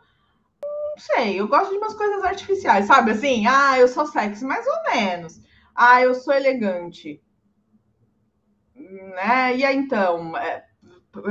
[0.93, 3.12] não sei, eu gosto de umas coisas artificiais, sabe?
[3.12, 5.41] Assim, ah, eu sou sexy, mais ou menos.
[5.76, 7.22] Ah, eu sou elegante.
[8.76, 9.58] Né?
[9.58, 10.65] E aí, então, é,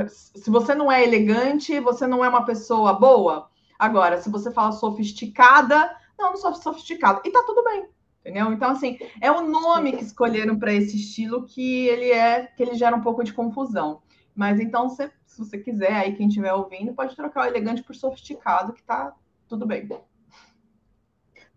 [0.08, 3.48] se você não é elegante, você não é uma pessoa boa.
[3.82, 7.20] Agora, se você fala sofisticada, não, não sou sofisticada.
[7.24, 7.88] E tá tudo bem,
[8.20, 8.52] entendeu?
[8.52, 12.74] Então, assim, é o nome que escolheram para esse estilo que ele é, que ele
[12.74, 14.00] gera um pouco de confusão.
[14.36, 17.96] Mas então, se, se você quiser, aí quem estiver ouvindo, pode trocar o elegante por
[17.96, 19.16] sofisticado, que tá
[19.48, 19.88] tudo bem.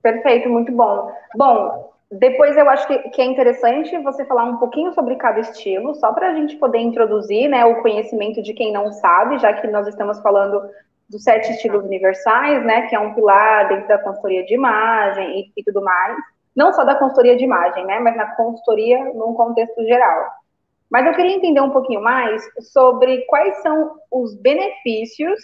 [0.01, 1.11] Perfeito, muito bom.
[1.38, 5.93] Bom, depois eu acho que, que é interessante você falar um pouquinho sobre cada estilo,
[5.93, 9.67] só para a gente poder introduzir né, o conhecimento de quem não sabe, já que
[9.67, 10.59] nós estamos falando
[11.09, 15.51] dos sete estilos universais, né, que é um pilar dentro da consultoria de imagem e,
[15.55, 16.17] e tudo mais.
[16.55, 20.31] Não só da consultoria de imagem, né, mas na consultoria num contexto geral.
[20.89, 25.39] Mas eu queria entender um pouquinho mais sobre quais são os benefícios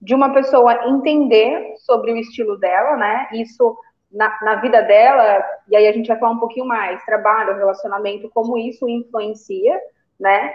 [0.00, 3.28] de uma pessoa entender sobre o estilo dela, né?
[3.32, 3.76] Isso
[4.12, 8.30] na, na, vida dela, e aí a gente vai falar um pouquinho mais, trabalho, relacionamento,
[8.32, 9.80] como isso influencia,
[10.20, 10.52] né?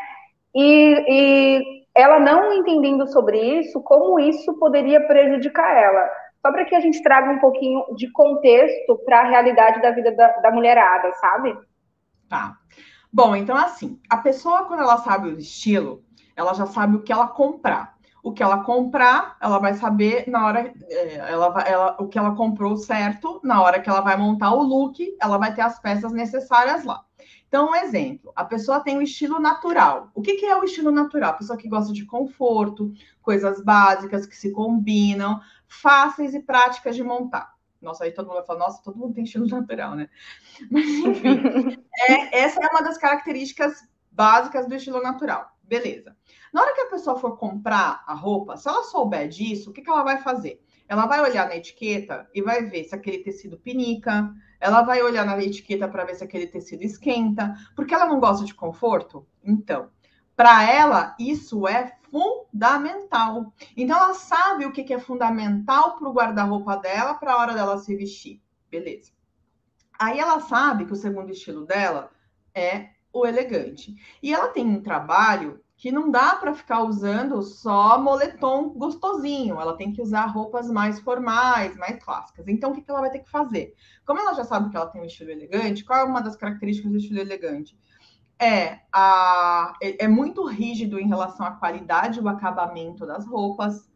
[0.55, 6.09] E, e ela não entendendo sobre isso, como isso poderia prejudicar ela.
[6.41, 10.15] Só para que a gente traga um pouquinho de contexto para a realidade da vida
[10.15, 11.57] da, da mulherada, sabe?
[12.29, 12.55] Tá.
[13.12, 16.03] Bom, então assim, a pessoa, quando ela sabe o estilo,
[16.35, 17.97] ela já sabe o que ela comprar.
[18.21, 22.35] O que ela comprar, ela vai saber na hora, é, ela, ela, o que ela
[22.35, 26.12] comprou certo, na hora que ela vai montar o look, ela vai ter as peças
[26.12, 27.03] necessárias lá.
[27.49, 30.12] Então, um exemplo, a pessoa tem o estilo natural.
[30.13, 31.31] O que, que é o estilo natural?
[31.31, 37.03] A pessoa que gosta de conforto, coisas básicas que se combinam, fáceis e práticas de
[37.03, 37.55] montar.
[37.81, 40.09] Nossa, aí todo mundo vai falar, nossa, todo mundo tem estilo natural, né?
[40.69, 43.81] Mas, enfim, é, essa é uma das características
[44.12, 45.49] básicas do estilo natural.
[45.63, 46.15] Beleza.
[46.53, 49.81] Na hora que a pessoa for comprar a roupa, se ela souber disso, o que,
[49.81, 50.63] que ela vai fazer?
[50.88, 55.25] Ela vai olhar na etiqueta e vai ver se aquele tecido pinica, ela vai olhar
[55.25, 59.25] na etiqueta para ver se aquele tecido esquenta, porque ela não gosta de conforto.
[59.43, 59.89] Então,
[60.35, 63.53] para ela, isso é fundamental.
[63.75, 67.77] Então, ela sabe o que, é fundamental para o guarda-roupa dela para a hora dela
[67.77, 68.41] se vestir.
[68.69, 69.11] Beleza.
[69.97, 72.11] Aí ela sabe que o segundo estilo dela
[72.53, 73.95] é o elegante.
[74.21, 79.77] E ela tem um trabalho que não dá para ficar usando só moletom gostosinho, ela
[79.77, 82.49] tem que usar roupas mais formais, mais clássicas.
[82.49, 83.73] Então, o que ela vai ter que fazer?
[84.05, 86.91] Como ela já sabe que ela tem um estilo elegante, qual é uma das características
[86.91, 87.79] do estilo elegante?
[88.37, 93.89] É, a, é, é muito rígido em relação à qualidade e o acabamento das roupas,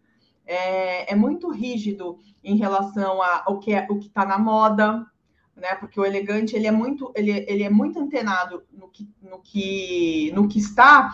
[0.45, 5.05] é, é muito rígido em relação ao que é, o que está na moda,
[5.55, 5.75] né?
[5.75, 10.31] Porque o elegante ele é muito ele, ele é muito antenado no que, no que
[10.33, 11.13] no que está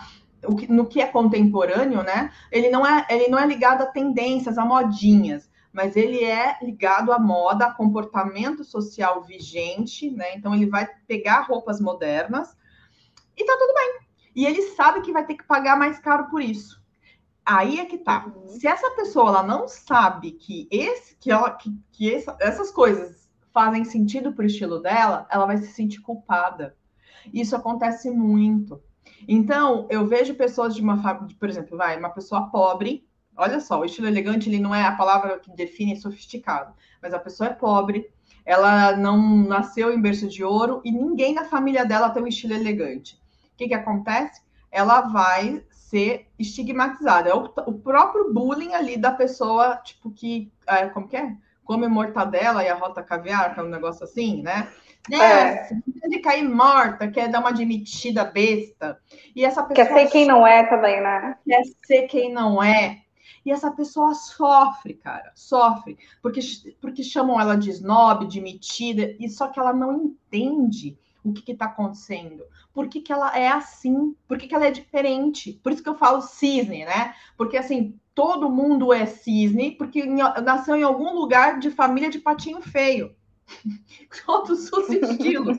[0.68, 2.32] no que é contemporâneo, né?
[2.50, 7.12] Ele não é, ele não é ligado a tendências, a modinhas, mas ele é ligado
[7.12, 10.34] à moda, a comportamento social vigente, né?
[10.34, 12.56] Então ele vai pegar roupas modernas
[13.36, 14.00] e tá tudo bem.
[14.34, 16.80] E ele sabe que vai ter que pagar mais caro por isso.
[17.44, 18.26] Aí é que tá.
[18.26, 18.48] Uhum.
[18.48, 23.30] Se essa pessoa ela não sabe que esse que ela que, que essa, essas coisas
[23.52, 26.76] fazem sentido para o estilo dela, ela vai se sentir culpada.
[27.32, 28.80] Isso acontece muito.
[29.28, 33.06] Então, eu vejo pessoas de uma família, por exemplo, vai, uma pessoa pobre.
[33.36, 37.18] Olha só, o estilo elegante ele não é a palavra que define sofisticado, mas a
[37.18, 38.10] pessoa é pobre,
[38.44, 42.54] ela não nasceu em berço de ouro e ninguém na família dela tem um estilo
[42.54, 43.14] elegante.
[43.54, 44.42] O que, que acontece?
[44.70, 47.30] Ela vai ser estigmatizada.
[47.30, 50.50] É o, o próprio bullying ali da pessoa, tipo, que.
[50.66, 51.36] É, como que é?
[51.64, 54.68] Come mortadela e a rota caviar, que é um negócio assim, né?
[55.08, 55.18] Né?
[55.18, 55.70] É.
[56.08, 58.98] De cair morta, quer dar uma admitida besta.
[59.34, 59.86] E essa pessoa.
[59.86, 61.36] Quer ser quem não é também, né?
[61.46, 63.02] Quer ser quem não é.
[63.44, 66.40] E essa pessoa sofre, cara, sofre, porque,
[66.80, 71.52] porque chamam ela de snob, de metida, e só que ela não entende o que
[71.52, 75.58] está acontecendo, por que, que ela é assim, por que, que ela é diferente.
[75.62, 77.14] Por isso que eu falo cisne, né?
[77.36, 82.60] Porque assim, todo mundo é cisne, porque nasceu em algum lugar de família de patinho
[82.60, 83.14] feio.
[84.26, 85.58] todos os estilos,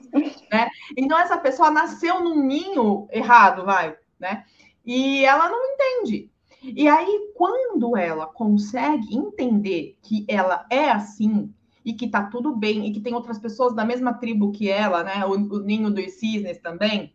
[0.51, 0.69] né?
[0.97, 4.45] Então essa pessoa nasceu num ninho errado, vai, né?
[4.85, 6.29] E ela não entende.
[6.63, 12.87] E aí quando ela consegue entender que ela é assim e que tá tudo bem
[12.87, 15.25] e que tem outras pessoas da mesma tribo que ela, né?
[15.25, 17.13] O, o ninho dos cisnes também,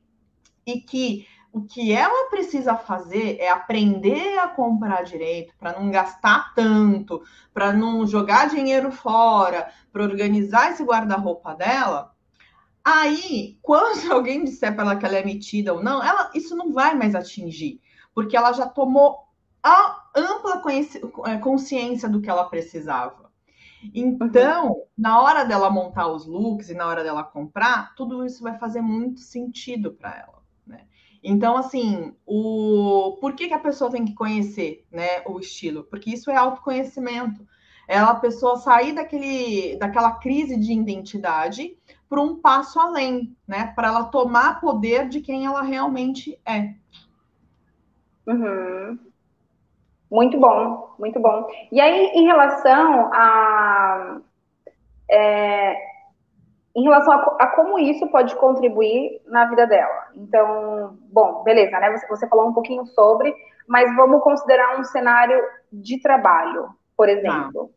[0.66, 1.26] e que
[1.56, 7.22] o que ela precisa fazer é aprender a comprar direito para não gastar tanto,
[7.54, 12.14] para não jogar dinheiro fora, para organizar esse guarda-roupa dela.
[12.84, 16.74] Aí, quando alguém disser para ela que ela é metida ou não, ela, isso não
[16.74, 17.80] vai mais atingir,
[18.14, 19.20] porque ela já tomou
[19.62, 20.62] a ampla
[21.24, 23.32] é, consciência do que ela precisava.
[23.94, 28.58] Então, na hora dela montar os looks e na hora dela comprar, tudo isso vai
[28.58, 30.35] fazer muito sentido para ela.
[31.28, 35.82] Então, assim, o por que, que a pessoa tem que conhecer né, o estilo?
[35.82, 37.44] Porque isso é autoconhecimento.
[37.88, 41.76] É a pessoa sair daquele, daquela crise de identidade
[42.08, 43.72] para um passo além, né?
[43.74, 46.74] Para ela tomar poder de quem ela realmente é.
[48.24, 48.96] Uhum.
[50.08, 51.44] Muito bom, muito bom.
[51.72, 54.20] E aí, em relação a.
[55.10, 55.76] É,
[56.76, 60.08] em relação a, a, como isso pode contribuir na vida dela.
[60.14, 61.90] Então, bom, beleza, né?
[61.92, 63.34] Você, você falou um pouquinho sobre,
[63.66, 67.70] mas vamos considerar um cenário de trabalho, por exemplo.
[67.72, 67.76] Ah.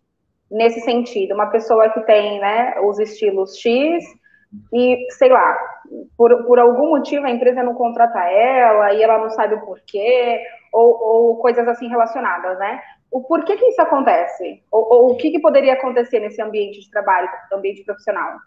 [0.51, 4.03] Nesse sentido, uma pessoa que tem né, os estilos X
[4.73, 5.57] e, sei lá,
[6.17, 10.41] por, por algum motivo a empresa não contrata ela e ela não sabe o porquê,
[10.73, 12.81] ou, ou coisas assim relacionadas, né?
[13.11, 14.61] O porquê que isso acontece?
[14.69, 18.37] Ou, ou o que, que poderia acontecer nesse ambiente de trabalho, ambiente profissional?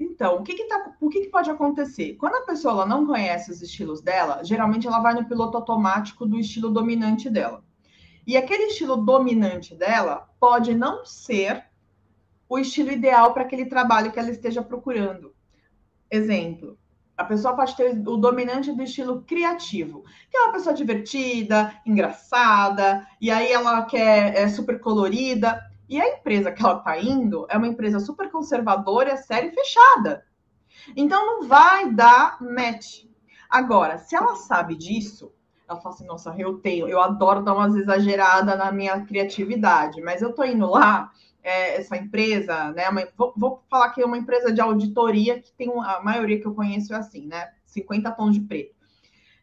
[0.00, 2.14] Então, o que, que, tá, o que, que pode acontecer?
[2.14, 6.24] Quando a pessoa ela não conhece os estilos dela, geralmente ela vai no piloto automático
[6.24, 7.62] do estilo dominante dela.
[8.26, 11.64] E aquele estilo dominante dela pode não ser
[12.48, 15.34] o estilo ideal para aquele trabalho que ela esteja procurando.
[16.10, 16.78] Exemplo,
[17.14, 23.06] a pessoa pode ter o dominante do estilo criativo, que é uma pessoa divertida, engraçada,
[23.20, 25.62] e aí ela quer é super colorida.
[25.90, 30.24] E a empresa que ela está indo é uma empresa super conservadora, séria e fechada.
[30.96, 33.06] Então não vai dar match.
[33.50, 35.32] Agora, se ela sabe disso,
[35.68, 40.22] ela fala assim: nossa, eu tenho, eu adoro dar umas exageradas na minha criatividade, mas
[40.22, 41.10] eu tô indo lá,
[41.42, 42.88] é, essa empresa, né?
[42.88, 46.46] Uma, vou, vou, falar que é uma empresa de auditoria que tem a maioria que
[46.46, 47.50] eu conheço é assim, né?
[47.66, 48.79] 50 tons de preto.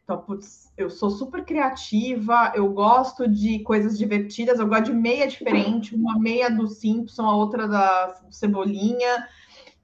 [0.08, 5.28] Então, putz, eu sou super criativa, eu gosto de coisas divertidas, eu gosto de meia
[5.28, 9.28] diferente, uma meia do Simpson, a outra da Cebolinha.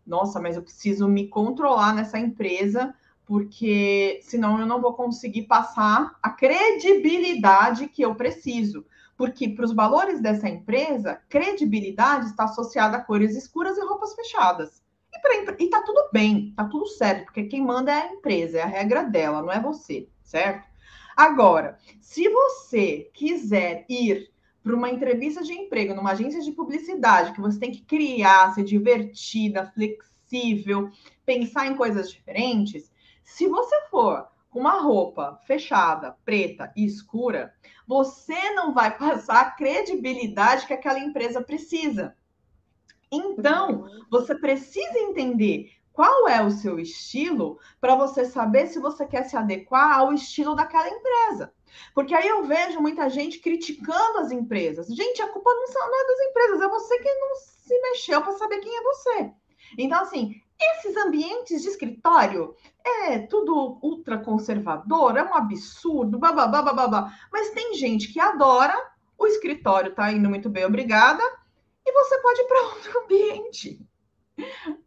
[0.07, 2.95] Nossa, mas eu preciso me controlar nessa empresa,
[3.25, 8.85] porque senão eu não vou conseguir passar a credibilidade que eu preciso.
[9.17, 14.82] Porque para os valores dessa empresa, credibilidade está associada a cores escuras e roupas fechadas.
[15.25, 18.59] E, pra, e tá tudo bem, tá tudo certo, porque quem manda é a empresa,
[18.59, 20.67] é a regra dela, não é você certo?
[21.15, 24.31] Agora, se você quiser ir
[24.63, 28.63] para uma entrevista de emprego numa agência de publicidade, que você tem que criar, ser
[28.63, 30.89] divertida, flexível,
[31.23, 32.91] pensar em coisas diferentes,
[33.23, 37.53] se você for com uma roupa fechada, preta e escura,
[37.87, 42.15] você não vai passar a credibilidade que aquela empresa precisa.
[43.13, 49.23] Então, você precisa entender qual é o seu estilo para você saber se você quer
[49.23, 51.53] se adequar ao estilo daquela empresa.
[51.93, 54.87] Porque aí eu vejo muita gente criticando as empresas.
[54.87, 58.59] Gente, a culpa não, é das empresas, é você que não se mexeu para saber
[58.59, 59.31] quem é você.
[59.77, 66.73] Então, assim, esses ambientes de escritório é tudo ultra conservador, é um absurdo, babá, babá,
[66.73, 67.13] babá.
[67.31, 68.75] Mas tem gente que adora,
[69.17, 71.23] o escritório tá indo muito bem, obrigada,
[71.85, 73.85] e você pode ir para outro ambiente.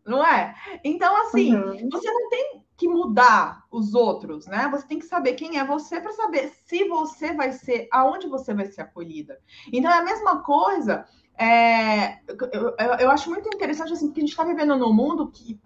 [0.05, 0.55] Não é?
[0.82, 1.88] Então, assim, uhum.
[1.90, 4.68] você não tem que mudar os outros, né?
[4.70, 8.53] Você tem que saber quem é você para saber se você vai ser, aonde você
[8.53, 9.38] vai ser acolhida.
[9.72, 11.07] Então, é a mesma coisa.
[11.38, 15.30] É, eu, eu, eu, acho muito interessante, assim, porque a gente está vivendo num mundo
[15.30, 15.61] que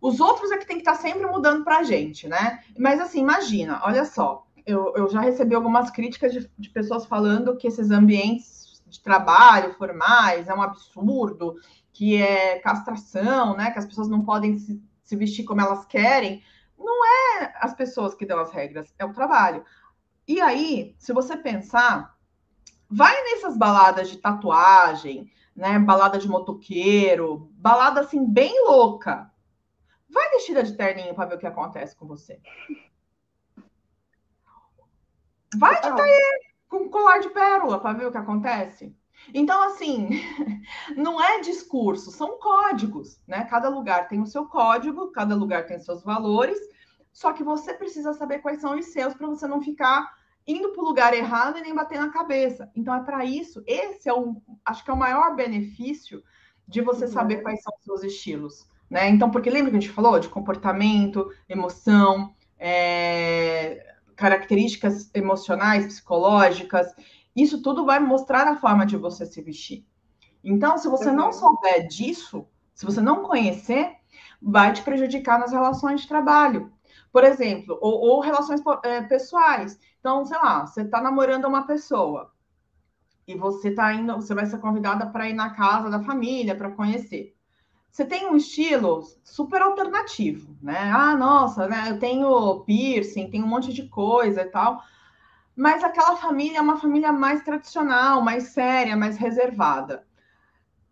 [0.00, 2.62] os outros é que tem que estar tá sempre mudando para a gente, né?
[2.78, 7.56] Mas, assim, imagina, olha só, eu, eu já recebi algumas críticas de, de pessoas falando
[7.56, 8.55] que esses ambientes
[8.88, 11.56] de trabalho formais é um absurdo,
[11.92, 13.70] que é castração, né?
[13.70, 16.42] Que as pessoas não podem se, se vestir como elas querem.
[16.78, 19.64] Não é as pessoas que dão as regras, é o trabalho.
[20.28, 22.16] E aí, se você pensar,
[22.88, 25.78] vai nessas baladas de tatuagem, né?
[25.78, 29.30] Balada de motoqueiro, balada assim bem louca.
[30.08, 32.40] Vai vestida de terninho para ver o que acontece com você.
[35.56, 38.94] Vai de taie com colar de pérola para ver o que acontece.
[39.32, 40.08] Então, assim,
[40.96, 43.44] não é discurso, são códigos, né?
[43.44, 46.58] Cada lugar tem o seu código, cada lugar tem seus valores,
[47.12, 50.14] só que você precisa saber quais são os seus para você não ficar
[50.46, 52.70] indo para o lugar errado e nem bater na cabeça.
[52.74, 56.22] Então, é para isso, esse é o, acho que é o maior benefício
[56.68, 57.12] de você uhum.
[57.12, 59.08] saber quais são os seus estilos, né?
[59.08, 66.92] Então, porque lembra que a gente falou de comportamento, emoção, é, características emocionais, psicológicas.
[67.34, 69.86] Isso tudo vai mostrar a forma de você se vestir.
[70.42, 73.96] Então, se você não souber disso, se você não conhecer,
[74.40, 76.72] vai te prejudicar nas relações de trabalho.
[77.12, 79.78] Por exemplo, ou, ou relações é, pessoais.
[80.00, 82.32] Então, sei lá, você está namorando uma pessoa
[83.26, 86.70] e você tá indo, você vai ser convidada para ir na casa da família para
[86.70, 87.35] conhecer.
[87.96, 90.90] Você tem um estilo super alternativo, né?
[90.92, 91.86] Ah, nossa, né?
[91.88, 94.82] Eu tenho piercing, tenho um monte de coisa e tal
[95.56, 100.06] mas aquela família é uma família mais tradicional, mais séria, mais reservada.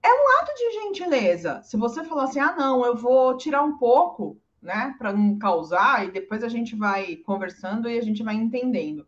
[0.03, 1.63] É um ato de gentileza.
[1.63, 6.07] Se você falar assim, ah, não, eu vou tirar um pouco, né, para não causar,
[6.07, 9.07] e depois a gente vai conversando e a gente vai entendendo.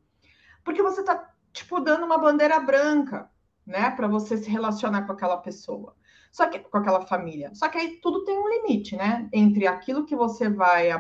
[0.62, 3.30] Porque você tá, tipo, dando uma bandeira branca,
[3.66, 5.96] né, para você se relacionar com aquela pessoa.
[6.36, 7.50] Só que com aquela família.
[7.54, 9.26] Só que aí tudo tem um limite, né?
[9.32, 10.90] Entre aquilo que você vai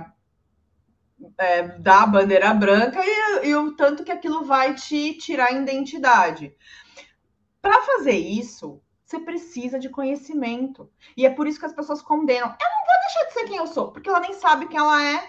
[1.36, 5.52] é, dar a bandeira branca e, e o tanto que aquilo vai te tirar a
[5.52, 6.56] identidade.
[7.60, 10.90] Para fazer isso, você precisa de conhecimento.
[11.14, 12.48] E é por isso que as pessoas condenam.
[12.48, 15.04] Eu não vou deixar de ser quem eu sou, porque ela nem sabe quem ela
[15.04, 15.22] é.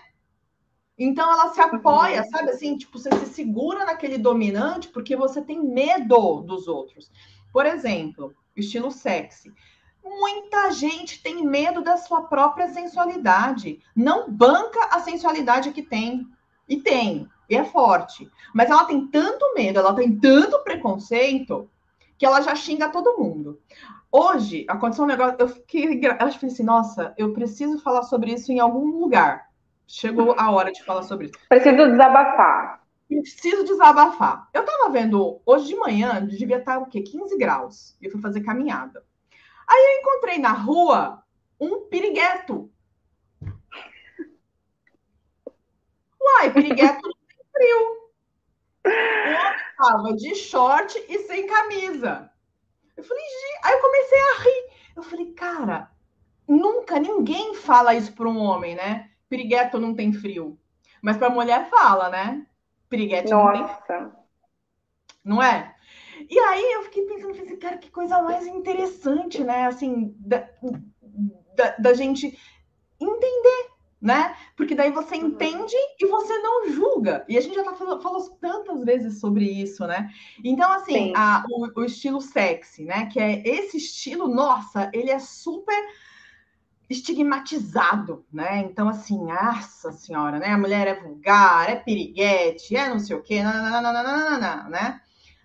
[0.97, 5.61] Então ela se apoia, sabe assim, tipo, você se segura naquele dominante porque você tem
[5.61, 7.11] medo dos outros.
[7.51, 9.51] Por exemplo, estilo sexy.
[10.09, 13.79] Muita gente tem medo da sua própria sensualidade.
[13.95, 16.27] Não banca a sensualidade que tem.
[16.67, 18.29] E tem, e é forte.
[18.53, 21.69] Mas ela tem tanto medo, ela tem tanto preconceito
[22.17, 23.59] que ela já xinga todo mundo.
[24.11, 28.51] Hoje aconteceu um negócio, eu fiquei, eu falei assim, nossa, eu preciso falar sobre isso
[28.51, 29.47] em algum lugar.
[29.85, 31.35] Chegou a hora de falar sobre isso.
[31.47, 32.81] Preciso desabafar.
[33.07, 34.49] Preciso desabafar.
[34.53, 37.01] Eu tava vendo hoje de manhã, devia estar o quê?
[37.01, 37.97] 15 graus.
[38.01, 39.03] E eu fui fazer caminhada.
[39.67, 41.23] Aí eu encontrei na rua
[41.59, 42.71] um pirigueto.
[46.21, 47.97] Uai, pirigueto não tem frio.
[48.85, 52.31] O homem tava de short e sem camisa.
[52.95, 53.23] Eu falei,
[53.63, 54.69] aí eu comecei a rir.
[54.95, 55.91] Eu falei, cara,
[56.47, 59.11] nunca ninguém fala isso para um homem, né?
[59.29, 60.57] Pirigueto não tem frio.
[61.01, 62.45] Mas para mulher fala, né?
[62.89, 64.13] Piriguete não tem frio.
[65.23, 65.75] Não é?
[66.29, 69.67] E aí eu fiquei pensando, assim, cara, que coisa mais interessante, né?
[69.67, 70.47] Assim, da,
[71.55, 72.37] da, da gente
[72.99, 73.69] entender,
[74.01, 74.35] né?
[74.55, 75.27] Porque daí você uhum.
[75.27, 77.25] entende e você não julga.
[77.27, 80.09] E a gente já tá falando, falou tantas vezes sobre isso, né?
[80.43, 83.07] Então, assim, a, o, o estilo sexy, né?
[83.07, 85.81] Que é esse estilo, nossa, ele é super
[86.89, 88.59] estigmatizado, né?
[88.59, 90.47] Então, assim, nossa senhora, né?
[90.47, 95.01] A mulher é vulgar, é piriguete, é não sei o quê, nananana, né?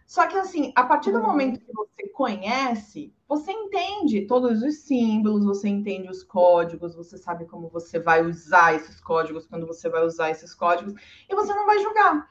[0.06, 1.26] Só que, assim, a partir do uhum.
[1.26, 7.46] momento que você conhece, você entende todos os símbolos, você entende os códigos, você sabe
[7.46, 10.94] como você vai usar esses códigos, quando você vai usar esses códigos,
[11.28, 12.28] e você não vai julgar.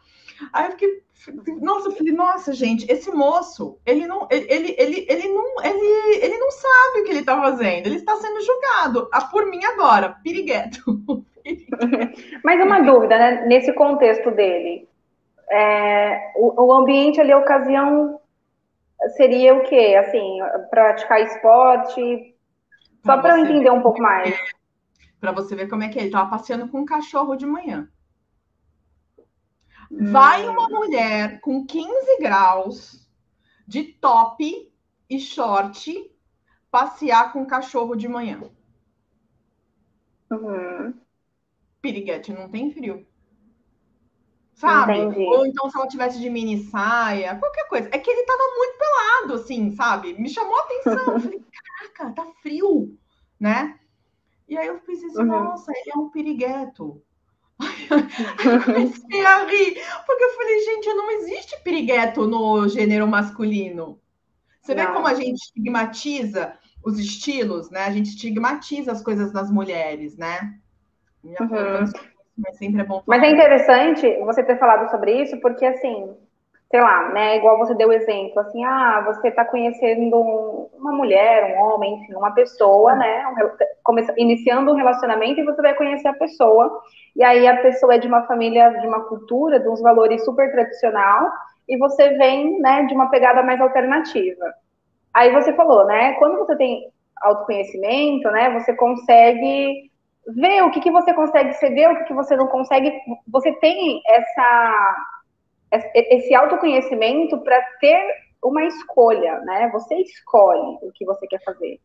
[0.54, 1.04] Aí eu fiquei,
[1.60, 6.38] nossa, eu falei, nossa, gente, esse moço, ele não, ele, ele, ele, não, ele, ele
[6.38, 9.10] não sabe o que ele está fazendo, ele está sendo julgado.
[9.12, 11.26] Ah, por mim agora, pirigueto.
[12.44, 14.88] Mas uma dúvida, né, nesse contexto dele,
[15.52, 18.20] é, o, o ambiente ali, a ocasião
[19.18, 19.96] seria o quê?
[20.00, 20.40] Assim,
[20.70, 22.36] praticar esporte,
[23.06, 24.36] só para eu entender um pouco mais.
[25.20, 26.02] Para você ver como é que é.
[26.02, 27.88] Ele estava passeando com um cachorro de manhã.
[29.92, 33.08] Vai uma mulher com 15 graus
[33.68, 34.72] de top
[35.10, 36.10] e short
[36.72, 38.42] passear com o cachorro de manhã.
[40.32, 40.94] Uhum.
[41.82, 43.06] Piriguete não tem frio.
[44.62, 44.96] Sabe?
[44.96, 45.26] Entendi.
[45.26, 47.90] Ou então se ela tivesse de mini saia, qualquer coisa.
[47.92, 50.14] É que ele tava muito pelado, assim, sabe?
[50.14, 51.14] Me chamou a atenção.
[51.16, 51.44] Eu falei,
[51.90, 52.96] caraca, tá frio,
[53.40, 53.80] né?
[54.48, 55.26] E aí eu pensei assim, uhum.
[55.26, 57.02] nossa, ele é um pirigueto.
[57.60, 64.00] eu comecei a rir, porque eu falei, gente, não existe pirigueto no gênero masculino.
[64.62, 64.86] Você não.
[64.86, 67.86] vê como a gente estigmatiza os estilos, né?
[67.86, 70.60] A gente estigmatiza as coisas das mulheres, né?
[71.24, 72.11] Uhum.
[72.42, 73.02] Mas sempre é bom.
[73.06, 76.16] Mas é interessante você ter falado sobre isso, porque assim,
[76.72, 80.18] sei lá, né, igual você deu o exemplo, assim, ah, você está conhecendo
[80.74, 85.76] uma mulher, um homem, enfim, uma pessoa, né, um, iniciando um relacionamento e você vai
[85.76, 86.82] conhecer a pessoa,
[87.14, 90.50] e aí a pessoa é de uma família, de uma cultura, de uns valores super
[90.50, 91.30] tradicional,
[91.68, 94.46] e você vem, né, de uma pegada mais alternativa.
[95.14, 96.90] Aí você falou, né, quando você tem
[97.22, 99.91] autoconhecimento, né, você consegue
[100.28, 102.92] ver o que, que você consegue ceder, o que, que você não consegue,
[103.28, 105.08] você tem essa
[105.96, 107.98] esse autoconhecimento para ter
[108.44, 109.70] uma escolha, né?
[109.72, 111.80] Você escolhe o que você quer fazer.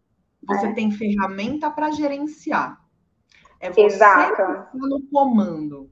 [0.47, 0.75] Você né?
[0.75, 2.81] tem ferramenta para gerenciar.
[3.61, 4.37] É você Exato.
[4.37, 5.91] Tá no comando.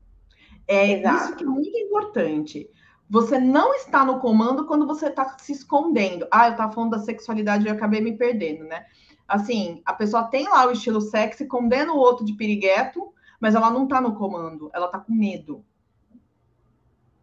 [0.66, 1.16] É Exato.
[1.16, 2.68] isso que é muito importante.
[3.09, 6.26] Você não está no comando quando você está se escondendo.
[6.30, 8.86] Ah, eu estava falando da sexualidade e eu acabei me perdendo, né?
[9.27, 13.70] Assim, a pessoa tem lá o estilo sexy, condena o outro de pirigueto, mas ela
[13.70, 15.64] não está no comando, ela está com medo.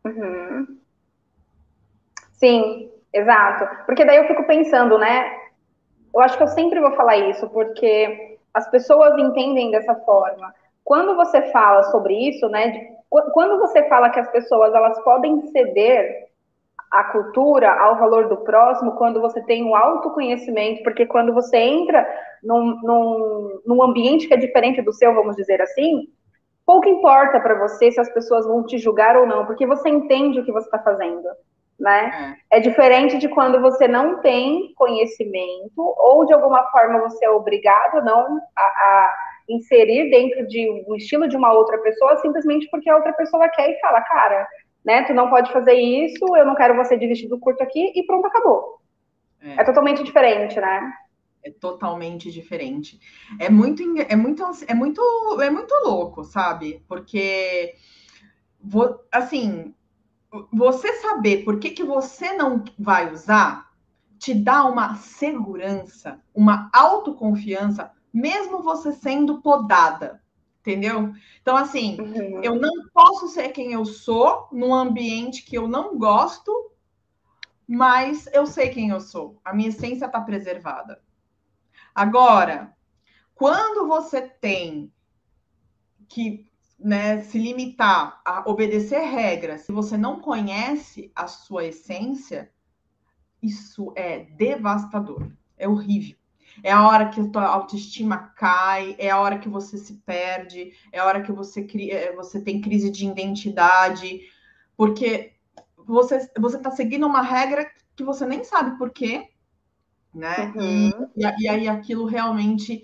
[0.06, 0.80] Uhum.
[2.34, 3.86] Sim, exato.
[3.86, 5.40] Porque daí eu fico pensando, né?
[6.14, 10.54] Eu acho que eu sempre vou falar isso, porque as pessoas entendem dessa forma.
[10.84, 12.70] Quando você fala sobre isso, né?
[12.70, 12.92] De,
[13.34, 16.31] quando você fala que as pessoas elas podem ceder
[16.92, 22.06] à cultura, ao valor do próximo, quando você tem o autoconhecimento, porque quando você entra
[22.44, 26.08] num, num, num ambiente que é diferente do seu, vamos dizer assim,
[26.66, 30.40] pouco importa para você se as pessoas vão te julgar ou não, porque você entende
[30.40, 31.28] o que você está fazendo.
[31.80, 32.38] né?
[32.52, 32.58] É.
[32.58, 32.60] é.
[32.60, 38.38] diferente de quando você não tem conhecimento ou de alguma forma você é obrigado não
[38.56, 39.16] a, a,
[39.50, 43.72] inserir dentro de um estilo de uma outra pessoa simplesmente porque a outra pessoa quer
[43.72, 44.48] e fala, cara,
[44.84, 45.04] né?
[45.04, 48.26] Tu não pode fazer isso, eu não quero você de vestido curto aqui e pronto,
[48.26, 48.82] acabou.
[49.42, 50.94] É, é totalmente diferente, né?
[51.44, 53.00] É totalmente diferente.
[53.40, 55.02] É muito, é muito, é muito,
[55.42, 56.84] é muito louco, sabe?
[56.88, 57.74] Porque
[59.12, 59.74] assim,
[60.52, 63.72] você saber por que, que você não vai usar
[64.20, 70.22] te dá uma segurança, uma autoconfiança, mesmo você sendo podada,
[70.62, 71.14] entendeu?
[71.42, 72.42] Então, assim, uhum.
[72.42, 76.72] eu não posso ser quem eu sou num ambiente que eu não gosto,
[77.68, 79.40] mas eu sei quem eu sou.
[79.44, 81.02] A minha essência está preservada.
[81.94, 82.76] Agora,
[83.34, 84.92] quando você tem
[86.08, 86.48] que
[86.78, 92.52] né, se limitar a obedecer regras, se você não conhece a sua essência,
[93.42, 96.21] isso é devastador, é horrível.
[96.64, 100.74] É a hora que a tua autoestima cai, é a hora que você se perde,
[100.92, 104.22] é a hora que você cria, é, você tem crise de identidade,
[104.76, 105.34] porque
[105.78, 109.30] você você está seguindo uma regra que você nem sabe por quê,
[110.14, 110.54] né?
[110.56, 111.10] Uhum.
[111.16, 112.84] E, e, e aí aquilo realmente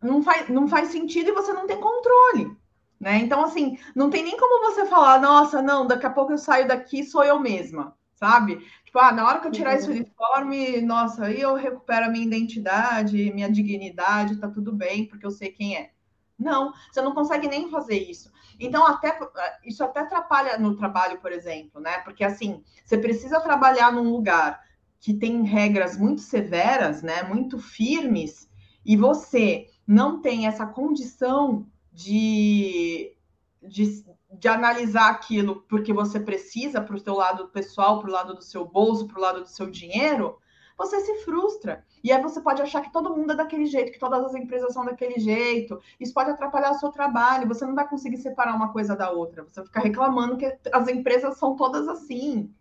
[0.00, 2.56] não faz, não faz sentido e você não tem controle.
[3.00, 3.18] Né?
[3.18, 6.68] Então, assim, não tem nem como você falar, nossa, não, daqui a pouco eu saio
[6.68, 7.94] daqui, sou eu mesma,
[8.24, 8.66] sabe?
[8.86, 9.76] Tipo, ah, na hora que eu tirar uhum.
[9.76, 15.26] esse uniforme, nossa, aí eu recupero a minha identidade, minha dignidade, tá tudo bem, porque
[15.26, 15.90] eu sei quem é.
[16.38, 18.32] Não, você não consegue nem fazer isso.
[18.58, 19.18] Então, até
[19.64, 21.98] isso até atrapalha no trabalho, por exemplo, né?
[21.98, 24.60] Porque assim, você precisa trabalhar num lugar
[24.98, 27.22] que tem regras muito severas, né?
[27.24, 28.48] Muito firmes,
[28.84, 33.14] e você não tem essa condição de,
[33.62, 34.04] de,
[34.38, 38.42] de analisar aquilo porque você precisa para o seu lado pessoal, para o lado do
[38.42, 40.38] seu bolso, para o lado do seu dinheiro,
[40.76, 41.84] você se frustra.
[42.02, 44.74] E aí você pode achar que todo mundo é daquele jeito, que todas as empresas
[44.74, 45.80] são daquele jeito.
[45.98, 47.48] Isso pode atrapalhar o seu trabalho.
[47.48, 49.44] Você não vai conseguir separar uma coisa da outra.
[49.44, 52.52] Você vai ficar reclamando que as empresas são todas assim.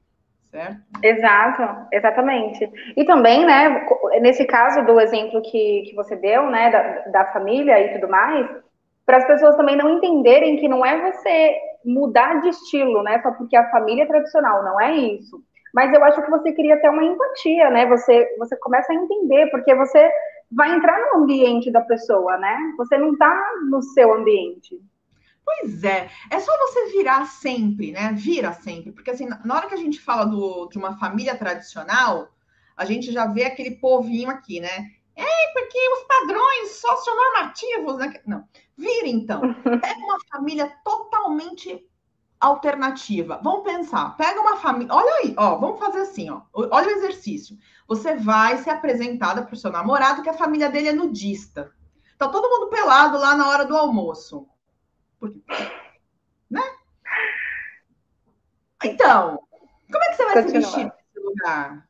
[0.50, 0.82] Certo?
[1.02, 2.72] Exato, exatamente.
[2.96, 3.88] E também, né,
[4.22, 8.48] nesse caso do exemplo que, que você deu, né, da, da família e tudo mais,
[9.06, 13.22] para as pessoas também não entenderem que não é você mudar de estilo, né?
[13.22, 15.43] Só porque a família é tradicional, não é isso.
[15.74, 17.86] Mas eu acho que você queria ter uma empatia, né?
[17.88, 20.10] Você, você começa a entender, porque você
[20.51, 22.58] vai entrar no ambiente da pessoa, né?
[22.78, 23.36] Você não está
[23.70, 24.80] no seu ambiente.
[25.43, 28.14] Pois é, é só você virar sempre, né?
[28.14, 32.30] Vira sempre, porque assim, na hora que a gente fala do, de uma família tradicional,
[32.78, 34.88] a gente já vê aquele povinho aqui, né?
[35.16, 37.97] É, porque os padrões socionormativos.
[37.97, 38.22] Né?
[38.26, 38.47] Não.
[38.78, 39.41] Vira, então.
[39.64, 41.88] Pega uma família totalmente
[42.39, 43.39] alternativa.
[43.43, 44.18] Vamos pensar.
[44.18, 44.93] Pega uma família.
[44.93, 45.57] Olha aí, ó.
[45.57, 46.41] Vamos fazer assim, ó.
[46.53, 47.57] Olha o exercício.
[47.88, 51.72] Você vai ser apresentada para o seu namorado que a família dele é nudista.
[52.18, 54.47] Tá todo mundo pelado lá na hora do almoço.
[56.49, 56.61] Né?
[58.84, 59.39] Então,
[59.91, 60.61] como é que você vai Continua.
[60.61, 61.88] se vestir nesse lugar?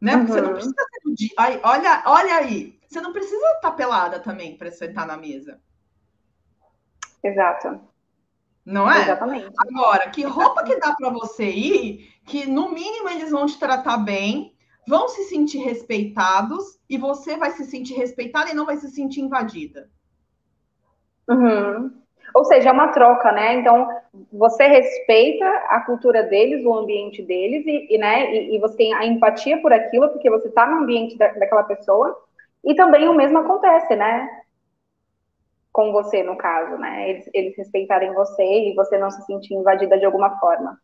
[0.00, 0.16] Né?
[0.16, 0.38] Porque uhum.
[0.38, 1.30] você não precisa ser dia.
[1.62, 2.78] olha, olha aí.
[2.88, 5.60] Você não precisa estar pelada também para sentar na mesa.
[7.22, 7.80] Exato.
[8.64, 9.02] Não é?
[9.02, 9.50] Exatamente.
[9.58, 13.98] Agora, que roupa que dá para você ir, que no mínimo eles vão te tratar
[13.98, 14.54] bem,
[14.86, 19.20] vão se sentir respeitados e você vai se sentir respeitada e não vai se sentir
[19.20, 19.90] invadida.
[21.28, 22.02] Uhum.
[22.34, 23.54] Ou seja, é uma troca, né?
[23.54, 23.88] Então,
[24.32, 28.94] você respeita a cultura deles, o ambiente deles, e, e né, e, e, você tem
[28.94, 32.16] a empatia por aquilo, porque você está no ambiente da, daquela pessoa,
[32.64, 34.28] e também o mesmo acontece, né?
[35.72, 37.10] Com você, no caso, né?
[37.10, 40.78] Eles, eles respeitarem você e você não se sentir invadida de alguma forma.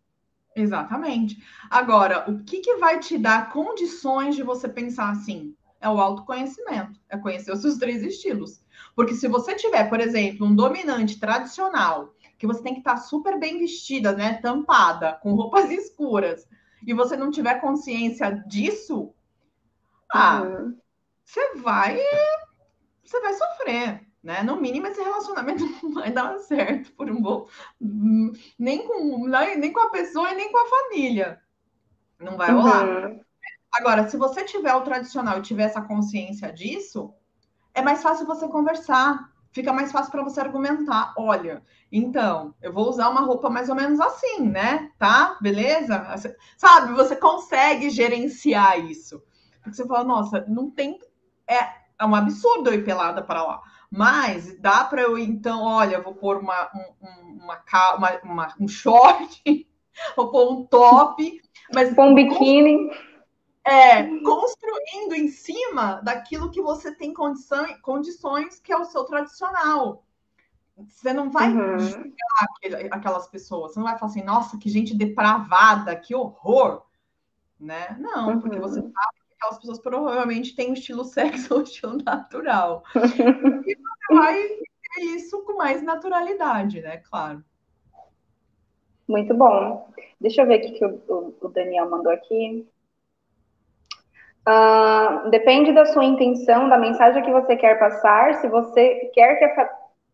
[0.57, 1.37] Exatamente.
[1.69, 5.55] Agora, o que, que vai te dar condições de você pensar assim?
[5.85, 8.65] É o autoconhecimento, é conhecer os seus três estilos.
[8.97, 13.39] Porque se você tiver, por exemplo, um dominante tradicional, que você tem que estar super
[13.39, 16.49] bem vestida, né, tampada, com roupas escuras,
[16.87, 19.13] e você não tiver consciência disso,
[20.11, 20.79] ah, uhum.
[21.23, 22.01] você vai
[23.05, 24.43] você vai sofrer, né?
[24.43, 27.47] No mínimo esse relacionamento não vai dar certo por um bom
[28.59, 31.43] nem com nem com a pessoa e nem com a família.
[32.19, 32.87] Não vai rolar.
[32.87, 33.21] Uhum.
[33.75, 37.13] Agora, se você tiver o tradicional e tiver essa consciência disso,
[37.75, 41.13] é mais fácil você conversar, fica mais fácil para você argumentar.
[41.19, 44.91] Olha, então, eu vou usar uma roupa mais ou menos assim, né?
[44.99, 45.37] Tá?
[45.41, 46.07] Beleza?
[46.57, 49.21] Sabe, você consegue gerenciar isso.
[49.61, 50.99] Porque você fala, nossa, não tem.
[51.49, 51.57] É,
[51.99, 53.63] é um absurdo eu ir pelada para lá.
[53.91, 57.63] Mas dá para eu, então, olha, vou pôr uma, um, uma,
[57.97, 59.43] uma, uma, um short
[60.17, 61.41] ou pôr um top,
[61.73, 62.91] mas um biquíni.
[63.67, 70.05] É, construindo em cima daquilo que você tem condição, condições, que é o seu tradicional.
[70.77, 71.79] Você não vai uhum.
[71.79, 76.83] julgar aquelas pessoas, você não vai falar assim, nossa, que gente depravada, que horror,
[77.59, 77.97] né?
[77.99, 78.41] Não, uhum.
[78.41, 82.83] porque você sabe que aquelas pessoas provavelmente têm um estilo sexo ou um estilo natural.
[82.95, 86.99] e você vai ter isso com mais naturalidade, né?
[86.99, 87.43] Claro.
[89.09, 89.89] Muito bom.
[90.21, 92.67] Deixa eu ver o que o Daniel mandou aqui.
[94.47, 98.35] Uh, depende da sua intenção, da mensagem que você quer passar.
[98.35, 99.71] Se você quer que a,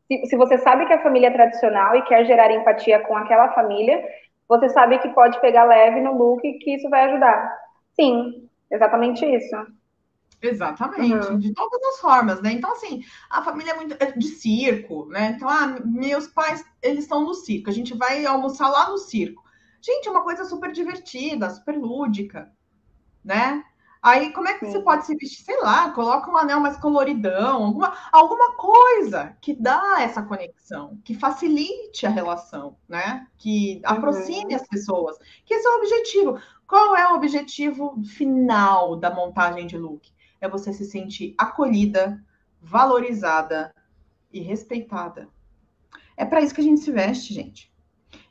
[0.07, 3.53] se, se você sabe que a família é tradicional e quer gerar empatia com aquela
[3.53, 4.03] família,
[4.49, 7.57] você sabe que pode pegar leve no look e que isso vai ajudar.
[7.95, 9.57] Sim, exatamente isso.
[10.43, 11.39] Exatamente, uhum.
[11.39, 12.53] de todas as formas, né?
[12.53, 15.35] Então, assim, a família é muito é de circo, né?
[15.37, 19.45] Então, ah, meus pais, eles estão no circo, a gente vai almoçar lá no circo.
[19.83, 22.51] Gente, é uma coisa super divertida, super lúdica,
[23.23, 23.63] né?
[24.03, 24.73] Aí, como é que Sim.
[24.73, 25.45] você pode se vestir?
[25.45, 31.15] Sei lá, coloca um anel mais coloridão, alguma, alguma coisa que dá essa conexão, que
[31.15, 33.27] facilite a relação, né?
[33.37, 34.57] Que aproxime uhum.
[34.57, 35.19] as pessoas.
[35.45, 36.41] Que esse é o objetivo.
[36.67, 40.11] Qual é o objetivo final da montagem de look?
[40.41, 42.25] É você se sentir acolhida,
[42.59, 43.75] valorizada
[44.33, 45.29] e respeitada.
[46.17, 47.70] É para isso que a gente se veste, gente.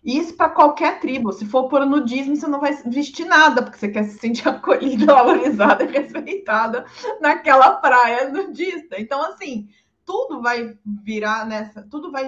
[0.04, 1.32] Isso para qualquer tribo.
[1.34, 5.06] Se for por nudismo, você não vai vestir nada, porque você quer se sentir acolhida,
[5.06, 6.86] valorizada e respeitada
[7.20, 9.00] naquela praia nudista.
[9.00, 9.70] Então, assim,
[10.06, 12.28] tudo vai virar nessa, tudo vai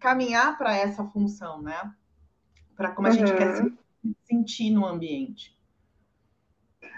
[0.00, 1.92] caminhar para essa função, né?
[2.76, 3.16] Para como a uhum.
[3.16, 3.72] gente quer se
[4.24, 5.55] sentir no ambiente.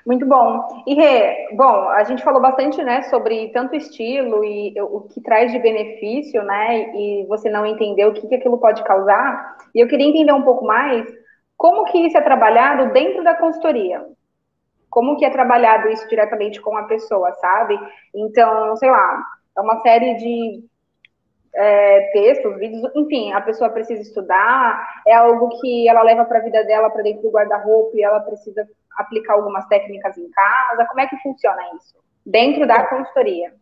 [0.09, 0.83] Muito bom.
[0.87, 5.53] E Rê, bom, a gente falou bastante, né, sobre tanto estilo e o que traz
[5.53, 9.59] de benefício, né, e você não entendeu o que, que aquilo pode causar.
[9.75, 11.07] E eu queria entender um pouco mais
[11.59, 14.03] como que isso é trabalhado dentro da consultoria.
[14.89, 17.79] Como que é trabalhado isso diretamente com a pessoa, sabe?
[18.15, 19.23] Então, sei lá,
[19.59, 20.65] é uma série de
[21.55, 26.43] é, textos, vídeos, enfim, a pessoa precisa estudar, é algo que ela leva para a
[26.43, 28.67] vida dela, para dentro do guarda-roupa e ela precisa
[28.99, 30.87] aplicar algumas técnicas em casa?
[30.87, 31.97] Como é que funciona isso?
[32.27, 33.55] Dentro da consultoria.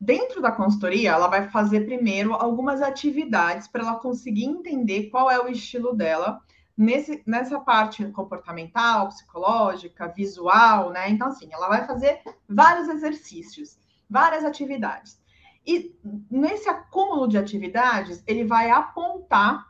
[0.00, 5.40] Dentro da consultoria, ela vai fazer primeiro algumas atividades para ela conseguir entender qual é
[5.40, 6.40] o estilo dela
[6.76, 11.08] nesse, nessa parte comportamental, psicológica, visual, né?
[11.08, 15.18] Então, assim, ela vai fazer vários exercícios, várias atividades.
[15.66, 15.96] E
[16.30, 19.66] nesse acúmulo de atividades, ele vai apontar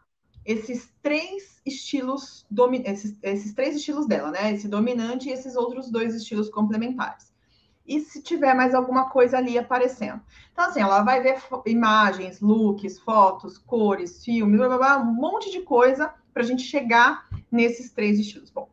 [0.47, 2.47] esses três estilos,
[2.85, 4.53] esses, esses três estilos dela, né?
[4.53, 7.35] Esse dominante e esses outros dois estilos complementares.
[7.85, 10.21] E se tiver mais alguma coisa ali aparecendo.
[10.53, 15.51] Então, assim, ela vai ver imagens, looks, fotos, cores, filmes, blá, blá, blá, um monte
[15.51, 18.51] de coisa para a gente chegar nesses três estilos.
[18.51, 18.69] Bom,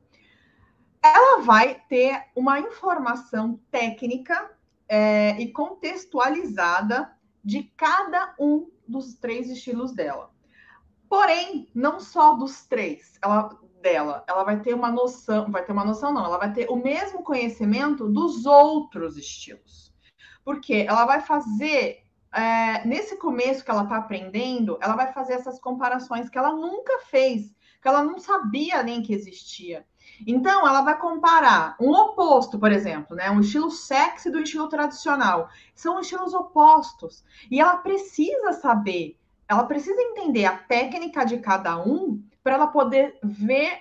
[1.01, 4.51] ela vai ter uma informação técnica
[4.87, 7.11] é, e contextualizada
[7.43, 10.32] de cada um dos três estilos dela.
[11.13, 15.85] Porém, não só dos três, ela dela, ela vai ter uma noção, vai ter uma
[15.85, 19.93] noção não, ela vai ter o mesmo conhecimento dos outros estilos.
[20.43, 21.99] Porque ela vai fazer
[22.33, 27.01] é, nesse começo que ela está aprendendo, ela vai fazer essas comparações que ela nunca
[27.01, 29.85] fez, que ela não sabia nem que existia.
[30.25, 33.29] Então, ela vai comparar um oposto, por exemplo, né?
[33.29, 35.47] Um estilo sexy do estilo tradicional.
[35.75, 37.23] São estilos opostos.
[37.51, 39.15] E ela precisa saber
[39.53, 43.79] ela precisa entender a técnica de cada um para ela poder ver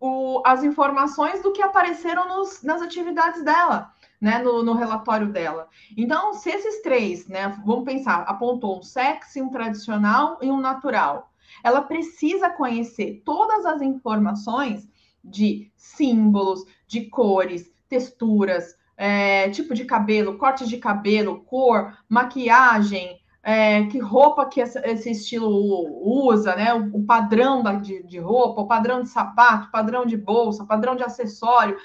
[0.00, 5.68] o, as informações do que apareceram nos, nas atividades dela, né, no, no, relatório dela.
[5.96, 11.30] Então, se esses três, né, vamos pensar, apontou um sexy, um tradicional e um natural,
[11.62, 14.88] ela precisa conhecer todas as informações
[15.22, 23.86] de símbolos, de cores, texturas, é, tipo de cabelo, corte de cabelo, cor, maquiagem, é,
[23.86, 26.74] que roupa que esse estilo usa, né?
[26.74, 30.94] O, o padrão da, de, de, roupa, o padrão de sapato, padrão de bolsa, padrão
[30.94, 31.78] de acessório.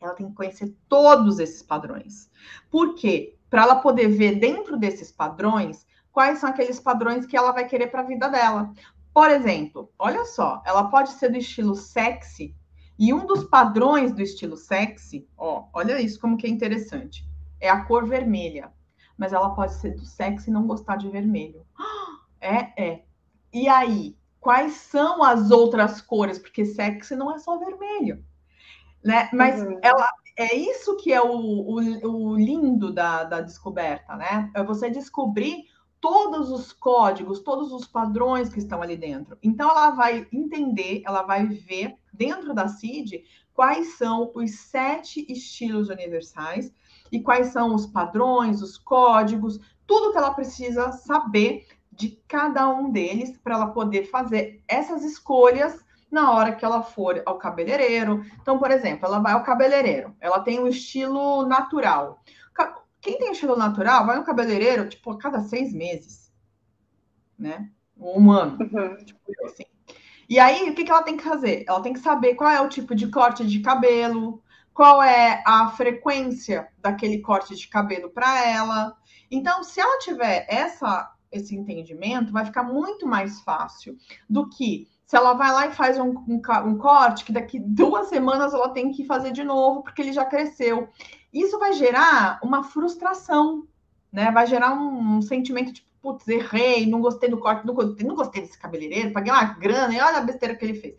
[0.00, 2.30] Ela tem que conhecer todos esses padrões.
[2.70, 3.36] Por quê?
[3.50, 7.88] Para ela poder ver dentro desses padrões quais são aqueles padrões que ela vai querer
[7.88, 8.72] para a vida dela.
[9.12, 12.54] Por exemplo, olha só, ela pode ser do estilo sexy
[12.96, 17.28] e um dos padrões do estilo sexy, ó, olha isso como que é interessante,
[17.60, 18.70] é a cor vermelha
[19.18, 21.66] mas ela pode ser do sexo e não gostar de vermelho.
[22.40, 23.02] É, é.
[23.52, 26.38] E aí, quais são as outras cores?
[26.38, 28.24] Porque sexy não é só vermelho,
[29.02, 29.28] né?
[29.32, 29.76] Mas uhum.
[29.82, 34.52] ela é isso que é o, o, o lindo da, da descoberta, né?
[34.54, 35.64] É você descobrir
[36.00, 39.36] todos os códigos, todos os padrões que estão ali dentro.
[39.42, 45.88] Então, ela vai entender, ela vai ver dentro da CID quais são os sete estilos
[45.88, 46.72] universais
[47.10, 52.90] e quais são os padrões, os códigos, tudo que ela precisa saber de cada um
[52.90, 58.24] deles para ela poder fazer essas escolhas na hora que ela for ao cabeleireiro.
[58.40, 62.22] Então, por exemplo, ela vai ao cabeleireiro, ela tem um estilo natural.
[63.00, 66.32] Quem tem estilo natural vai no cabeleireiro, tipo, a cada seis meses,
[67.38, 67.70] né?
[67.96, 68.96] Um ano, uhum.
[69.04, 69.64] tipo assim.
[70.28, 71.64] E aí, o que, que ela tem que fazer?
[71.66, 74.42] Ela tem que saber qual é o tipo de corte de cabelo,
[74.78, 78.96] qual é a frequência daquele corte de cabelo para ela.
[79.28, 83.96] Então, se ela tiver essa, esse entendimento, vai ficar muito mais fácil
[84.30, 88.06] do que se ela vai lá e faz um, um, um, corte, que daqui duas
[88.08, 90.88] semanas ela tem que fazer de novo, porque ele já cresceu.
[91.32, 93.66] Isso vai gerar uma frustração,
[94.12, 94.30] né?
[94.30, 98.14] Vai gerar um, um sentimento de, putz, errei, não gostei do corte, não gostei, não
[98.14, 100.94] gostei desse cabeleireiro, paguei uma grana e olha a besteira que ele fez.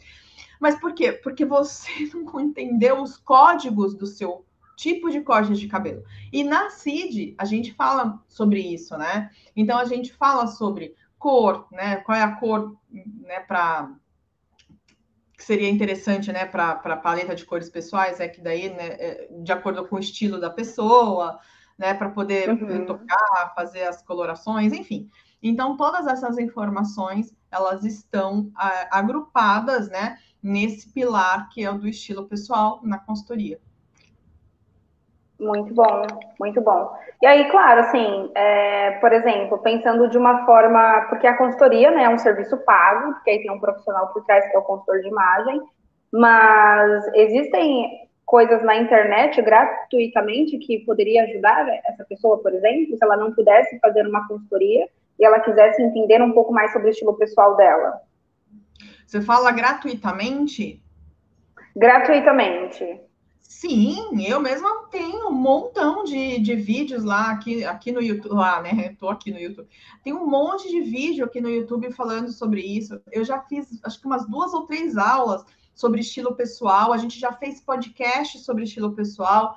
[0.60, 1.14] Mas por quê?
[1.14, 4.46] Porque você não entendeu os códigos do seu
[4.76, 6.04] tipo de corte de cabelo.
[6.32, 9.30] E na CID, a gente fala sobre isso, né?
[9.56, 11.98] Então, a gente fala sobre cor, né?
[11.98, 13.94] Qual é a cor, né, para
[15.40, 19.30] que seria interessante, né, para a paleta de cores pessoais, é que daí, né, é,
[19.42, 21.40] de acordo com o estilo da pessoa,
[21.78, 22.86] né, para poder uhum.
[22.86, 25.10] tocar, fazer as colorações, enfim.
[25.42, 28.52] Então, todas essas informações, elas estão
[28.92, 33.60] agrupadas, né, nesse pilar que é o do estilo pessoal na consultoria.
[35.40, 36.04] Muito bom,
[36.38, 36.94] muito bom.
[37.22, 42.04] E aí, claro, assim, é, por exemplo, pensando de uma forma, porque a consultoria né,
[42.04, 45.00] é um serviço pago, porque aí tem um profissional por trás que é o consultor
[45.00, 45.62] de imagem,
[46.12, 53.16] mas existem coisas na internet gratuitamente que poderia ajudar essa pessoa, por exemplo, se ela
[53.16, 54.88] não pudesse fazer uma consultoria
[55.18, 58.02] e ela quisesse entender um pouco mais sobre o estilo pessoal dela.
[59.10, 60.80] Você fala gratuitamente?
[61.76, 63.02] Gratuitamente.
[63.40, 68.62] Sim, eu mesma tenho um montão de, de vídeos lá aqui, aqui no YouTube, lá,
[68.62, 68.96] né?
[69.02, 69.68] Tô aqui no YouTube.
[70.04, 73.02] Tem um monte de vídeo aqui no YouTube falando sobre isso.
[73.12, 75.44] Eu já fiz, acho que umas duas ou três aulas
[75.74, 76.94] sobre estilo pessoal.
[76.94, 79.56] A gente já fez podcast sobre estilo pessoal.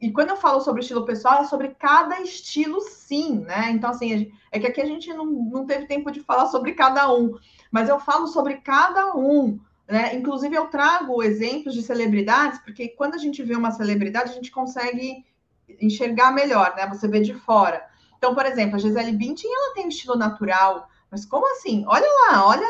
[0.00, 3.70] E quando eu falo sobre estilo pessoal, é sobre cada estilo, sim, né?
[3.70, 7.12] Então, assim, é que aqui a gente não, não teve tempo de falar sobre cada
[7.12, 7.36] um,
[7.70, 9.58] mas eu falo sobre cada um.
[9.88, 10.14] Né?
[10.14, 14.50] Inclusive, eu trago exemplos de celebridades, porque quando a gente vê uma celebridade, a gente
[14.50, 15.24] consegue
[15.80, 16.86] enxergar melhor, né?
[16.88, 17.86] Você vê de fora.
[18.16, 21.84] Então, por exemplo, a Gisele Bündchen, ela tem um estilo natural, mas como assim?
[21.86, 22.66] Olha lá, olha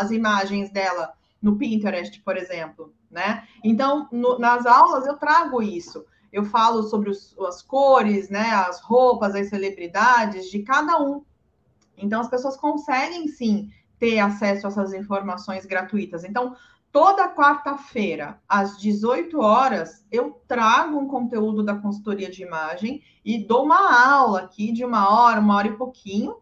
[0.00, 3.46] as imagens dela no Pinterest, por exemplo, né?
[3.62, 6.04] Então, no, nas aulas eu trago isso.
[6.32, 8.50] Eu falo sobre os, as cores, né?
[8.52, 11.22] As roupas, as celebridades de cada um.
[11.96, 13.70] Então, as pessoas conseguem sim
[14.00, 16.24] ter acesso a essas informações gratuitas.
[16.24, 16.56] Então,
[16.90, 23.64] toda quarta-feira, às 18 horas, eu trago um conteúdo da consultoria de imagem e dou
[23.64, 26.38] uma aula aqui de uma hora, uma hora e pouquinho,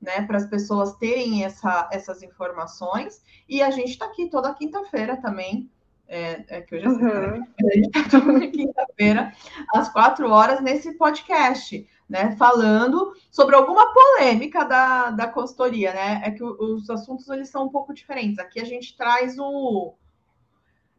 [0.00, 3.22] né, para as pessoas terem essa, essas informações.
[3.48, 5.68] E a gente está aqui toda quinta-feira também.
[6.12, 6.98] É, é, que hoje é uhum.
[6.98, 7.48] né?
[7.60, 9.32] A gente está toda quinta-feira,
[9.72, 16.20] às quatro horas, nesse podcast né, falando sobre alguma polêmica da, da consultoria, né?
[16.24, 18.40] É que os assuntos eles são um pouco diferentes.
[18.40, 19.94] Aqui a gente traz o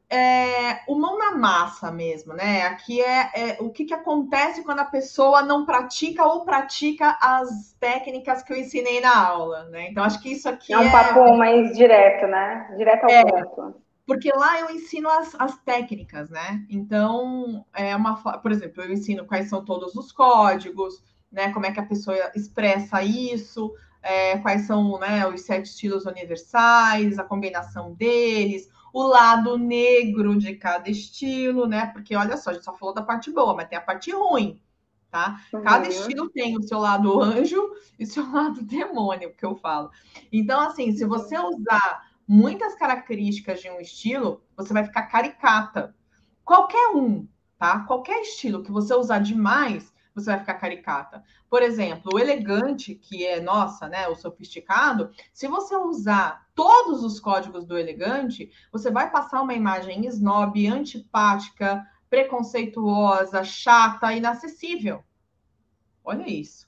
[0.09, 2.63] é, o mão na massa mesmo, né?
[2.63, 7.75] Aqui é, é, o que, que acontece quando a pessoa não pratica ou pratica as
[7.79, 9.89] técnicas que eu ensinei na aula, né?
[9.89, 10.91] Então acho que isso aqui é um é...
[10.91, 12.73] papo mais direto, né?
[12.77, 13.81] Direto ao é, ponto.
[14.11, 16.65] Porque lá eu ensino as, as técnicas, né?
[16.69, 21.01] Então, é uma, por exemplo, eu ensino quais são todos os códigos,
[21.31, 21.53] né?
[21.53, 27.17] Como é que a pessoa expressa isso, é, quais são né, os sete estilos universais,
[27.17, 31.85] a combinação deles, o lado negro de cada estilo, né?
[31.87, 34.59] Porque olha só, a gente só falou da parte boa, mas tem a parte ruim,
[35.09, 35.39] tá?
[35.53, 35.61] Uhum.
[35.61, 39.89] Cada estilo tem o seu lado anjo e o seu lado demônio, que eu falo.
[40.33, 45.95] Então, assim, se você usar muitas características de um estilo, você vai ficar caricata.
[46.43, 47.81] Qualquer um, tá?
[47.81, 51.23] Qualquer estilo que você usar demais, você vai ficar caricata.
[51.49, 57.19] Por exemplo, o elegante, que é nossa, né, o sofisticado, se você usar todos os
[57.19, 65.03] códigos do elegante, você vai passar uma imagem snob, antipática, preconceituosa, chata, inacessível.
[66.03, 66.67] Olha isso,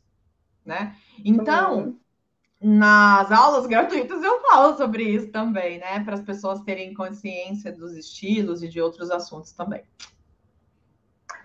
[0.66, 0.96] né?
[1.24, 2.03] Então, uhum
[2.64, 6.02] nas aulas gratuitas eu falo sobre isso também, né?
[6.06, 9.84] Para as pessoas terem consciência dos estilos e de outros assuntos também.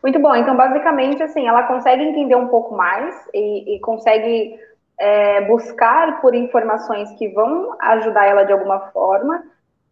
[0.01, 0.35] Muito bom.
[0.37, 4.57] Então, basicamente, assim, ela consegue entender um pouco mais e, e consegue
[4.97, 9.43] é, buscar por informações que vão ajudar ela de alguma forma,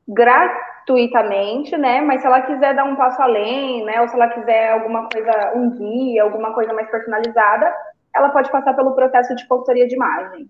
[0.07, 2.01] gratuitamente, né?
[2.01, 4.01] Mas se ela quiser dar um passo além, né?
[4.01, 7.75] Ou se ela quiser alguma coisa, um guia, alguma coisa mais personalizada,
[8.15, 10.49] ela pode passar pelo processo de consultoria de imagem.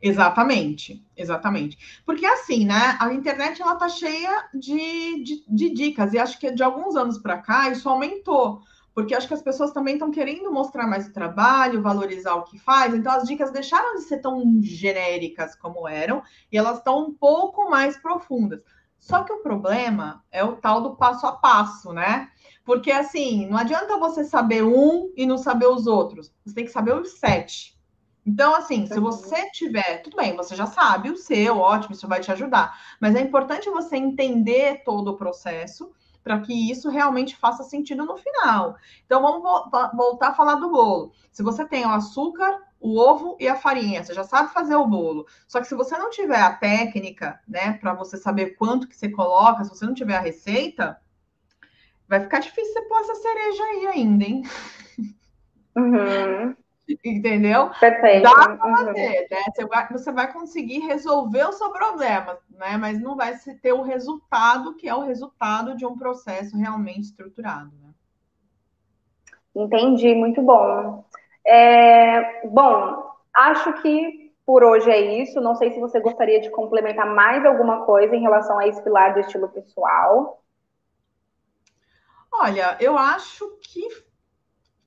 [0.00, 2.02] Exatamente, exatamente.
[2.04, 2.96] Porque assim, né?
[3.00, 7.18] A internet ela tá cheia de, de, de dicas, e acho que de alguns anos
[7.18, 8.62] para cá isso aumentou
[8.96, 12.58] porque acho que as pessoas também estão querendo mostrar mais o trabalho, valorizar o que
[12.58, 17.12] faz, então as dicas deixaram de ser tão genéricas como eram e elas estão um
[17.12, 18.62] pouco mais profundas.
[18.98, 22.30] Só que o problema é o tal do passo a passo, né?
[22.64, 26.72] Porque assim, não adianta você saber um e não saber os outros, você tem que
[26.72, 27.75] saber os sete.
[28.26, 32.20] Então, assim, se você tiver, tudo bem, você já sabe o seu, ótimo, isso vai
[32.20, 32.76] te ajudar.
[33.00, 35.92] Mas é importante você entender todo o processo
[36.24, 38.76] para que isso realmente faça sentido no final.
[39.04, 41.12] Então, vamos voltar a falar do bolo.
[41.30, 44.88] Se você tem o açúcar, o ovo e a farinha, você já sabe fazer o
[44.88, 45.24] bolo.
[45.46, 49.08] Só que se você não tiver a técnica, né, para você saber quanto que você
[49.08, 51.00] coloca, se você não tiver a receita,
[52.08, 54.42] vai ficar difícil você pôr essa cereja aí ainda, hein?
[55.76, 56.56] Uhum.
[57.04, 57.70] Entendeu?
[57.80, 58.22] Perfeito.
[58.22, 58.76] Dá para uhum.
[58.76, 59.42] fazer, né?
[59.52, 62.76] Você vai, você vai conseguir resolver o seu problema, né?
[62.76, 67.72] Mas não vai ter o resultado que é o resultado de um processo realmente estruturado,
[67.82, 67.90] né?
[69.54, 71.04] Entendi, muito bom.
[71.44, 75.40] É, bom, acho que por hoje é isso.
[75.40, 79.14] Não sei se você gostaria de complementar mais alguma coisa em relação a esse pilar
[79.14, 80.40] do estilo pessoal.
[82.32, 83.88] Olha, eu acho que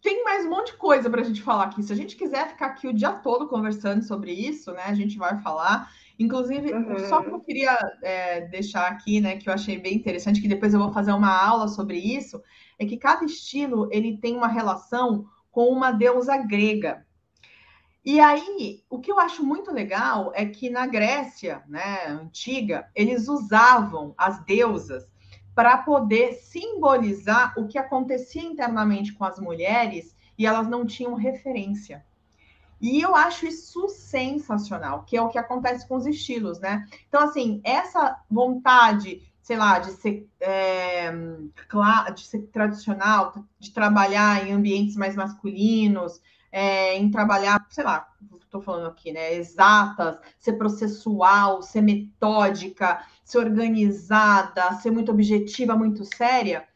[0.02, 1.84] tem mais um monte de coisa para a gente falar aqui.
[1.84, 5.18] Se a gente quiser ficar aqui o dia todo conversando sobre isso, né, a gente
[5.18, 5.90] vai falar.
[6.18, 7.00] Inclusive, uhum.
[7.08, 10.74] só que eu queria é, deixar aqui, né, que eu achei bem interessante, que depois
[10.74, 12.42] eu vou fazer uma aula sobre isso,
[12.78, 17.06] é que cada estilo ele tem uma relação com uma deusa grega.
[18.04, 23.28] E aí, o que eu acho muito legal é que na Grécia, né, antiga, eles
[23.28, 25.06] usavam as deusas
[25.60, 32.02] para poder simbolizar o que acontecia internamente com as mulheres e elas não tinham referência.
[32.80, 36.88] E eu acho isso sensacional, que é o que acontece com os estilos, né?
[37.10, 41.12] Então, assim, essa vontade, sei lá, de ser, é,
[42.16, 48.08] de ser tradicional, de trabalhar em ambientes mais masculinos, é, em trabalhar, sei lá,
[48.50, 49.36] estou falando aqui, né?
[49.36, 56.68] Exatas, ser processual, ser metódica, ser organizada, ser muito objetiva, muito séria.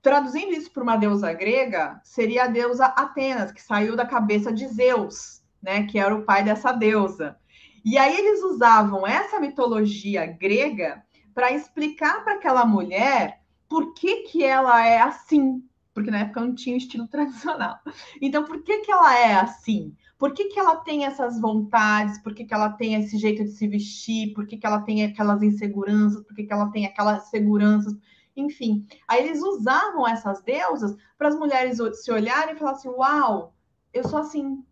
[0.00, 4.68] Traduzindo isso para uma deusa grega, seria a deusa Atenas, que saiu da cabeça de
[4.68, 5.84] Zeus, né?
[5.86, 7.36] Que era o pai dessa deusa.
[7.84, 14.44] E aí eles usavam essa mitologia grega para explicar para aquela mulher por que, que
[14.44, 15.62] ela é assim,
[15.96, 17.78] porque na época não tinha estilo tradicional.
[18.20, 19.96] Então, por que, que ela é assim?
[20.18, 22.18] Por que, que ela tem essas vontades?
[22.18, 24.34] Por que, que ela tem esse jeito de se vestir?
[24.34, 26.22] Por que, que ela tem aquelas inseguranças?
[26.22, 27.94] Por que, que ela tem aquelas seguranças?
[28.36, 33.54] Enfim, aí eles usavam essas deusas para as mulheres se olharem e falar assim: Uau,
[33.90, 34.62] eu sou assim.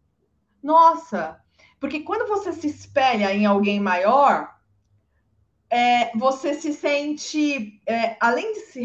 [0.63, 1.41] Nossa!
[1.81, 4.55] Porque quando você se espelha em alguém maior,
[5.71, 8.83] é, você se sente, é, além de se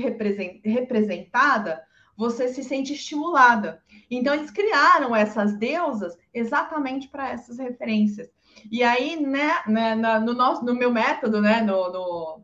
[0.64, 1.84] representada,
[2.20, 3.82] você se sente estimulada.
[4.12, 8.30] Então, eles criaram essas deusas exatamente para essas referências.
[8.70, 12.42] E aí, né, né no, nosso, no meu método, né, no, no,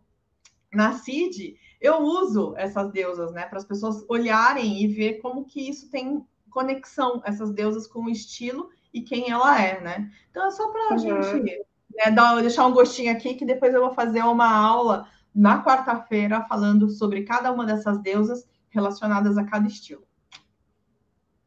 [0.74, 5.70] na CID, eu uso essas deusas, né, para as pessoas olharem e ver como que
[5.70, 10.10] isso tem conexão, essas deusas com o estilo e quem ela é, né?
[10.32, 11.00] Então, é só para a uhum.
[11.00, 15.06] gente né, dar, deixar um gostinho aqui, que depois eu vou fazer uma aula
[15.36, 20.04] na quarta-feira falando sobre cada uma dessas deusas relacionadas a cada estilo.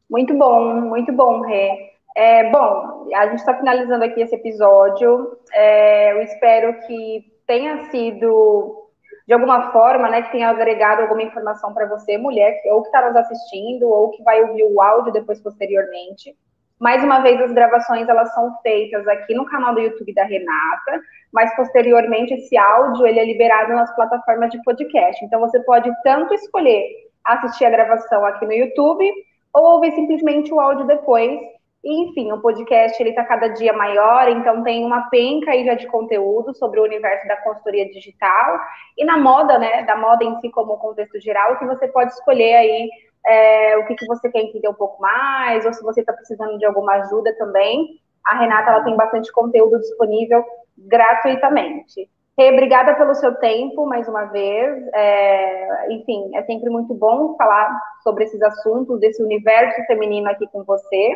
[0.09, 1.91] Muito bom, muito bom, Rê.
[2.17, 5.37] É, bom, a gente está finalizando aqui esse episódio.
[5.53, 8.89] É, eu espero que tenha sido,
[9.27, 13.07] de alguma forma, né, que tenha agregado alguma informação para você, mulher, ou que está
[13.07, 16.35] nos assistindo, ou que vai ouvir o áudio depois posteriormente.
[16.79, 21.01] Mais uma vez, as gravações elas são feitas aqui no canal do YouTube da Renata,
[21.31, 25.23] mas posteriormente esse áudio ele é liberado nas plataformas de podcast.
[25.23, 29.11] Então você pode tanto escolher assistir a gravação aqui no YouTube
[29.53, 31.39] ou ouvir simplesmente o áudio depois.
[31.83, 35.75] E, enfim, o podcast ele está cada dia maior, então tem uma penca aí já
[35.75, 38.59] de conteúdo sobre o universo da consultoria digital
[38.97, 42.55] e na moda, né, da moda em si como contexto geral, que você pode escolher
[42.55, 42.89] aí
[43.25, 46.57] é, o que, que você quer entender um pouco mais, ou se você está precisando
[46.57, 47.99] de alguma ajuda também.
[48.25, 50.43] A Renata ela tem bastante conteúdo disponível
[50.77, 52.09] gratuitamente.
[52.47, 54.87] Obrigada pelo seu tempo, mais uma vez.
[54.93, 60.63] É, enfim, é sempre muito bom falar sobre esses assuntos, desse universo feminino aqui com
[60.63, 61.15] você.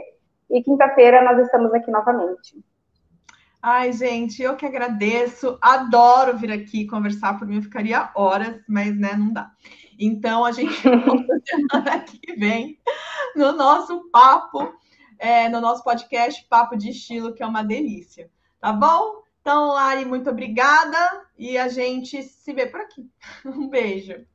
[0.49, 2.61] E quinta-feira nós estamos aqui novamente.
[3.61, 5.57] Ai, gente, eu que agradeço.
[5.61, 7.39] Adoro vir aqui conversar.
[7.39, 9.49] Por mim, eu ficaria horas, mas né, não dá.
[9.97, 12.78] Então, a gente volta semana que vem
[13.36, 14.74] no nosso papo,
[15.17, 18.30] é, no nosso podcast Papo de Estilo, que é uma delícia.
[18.59, 19.22] Tá bom?
[19.44, 23.12] Então, Lari, muito obrigada e a gente se vê por aqui.
[23.46, 24.26] Um beijo.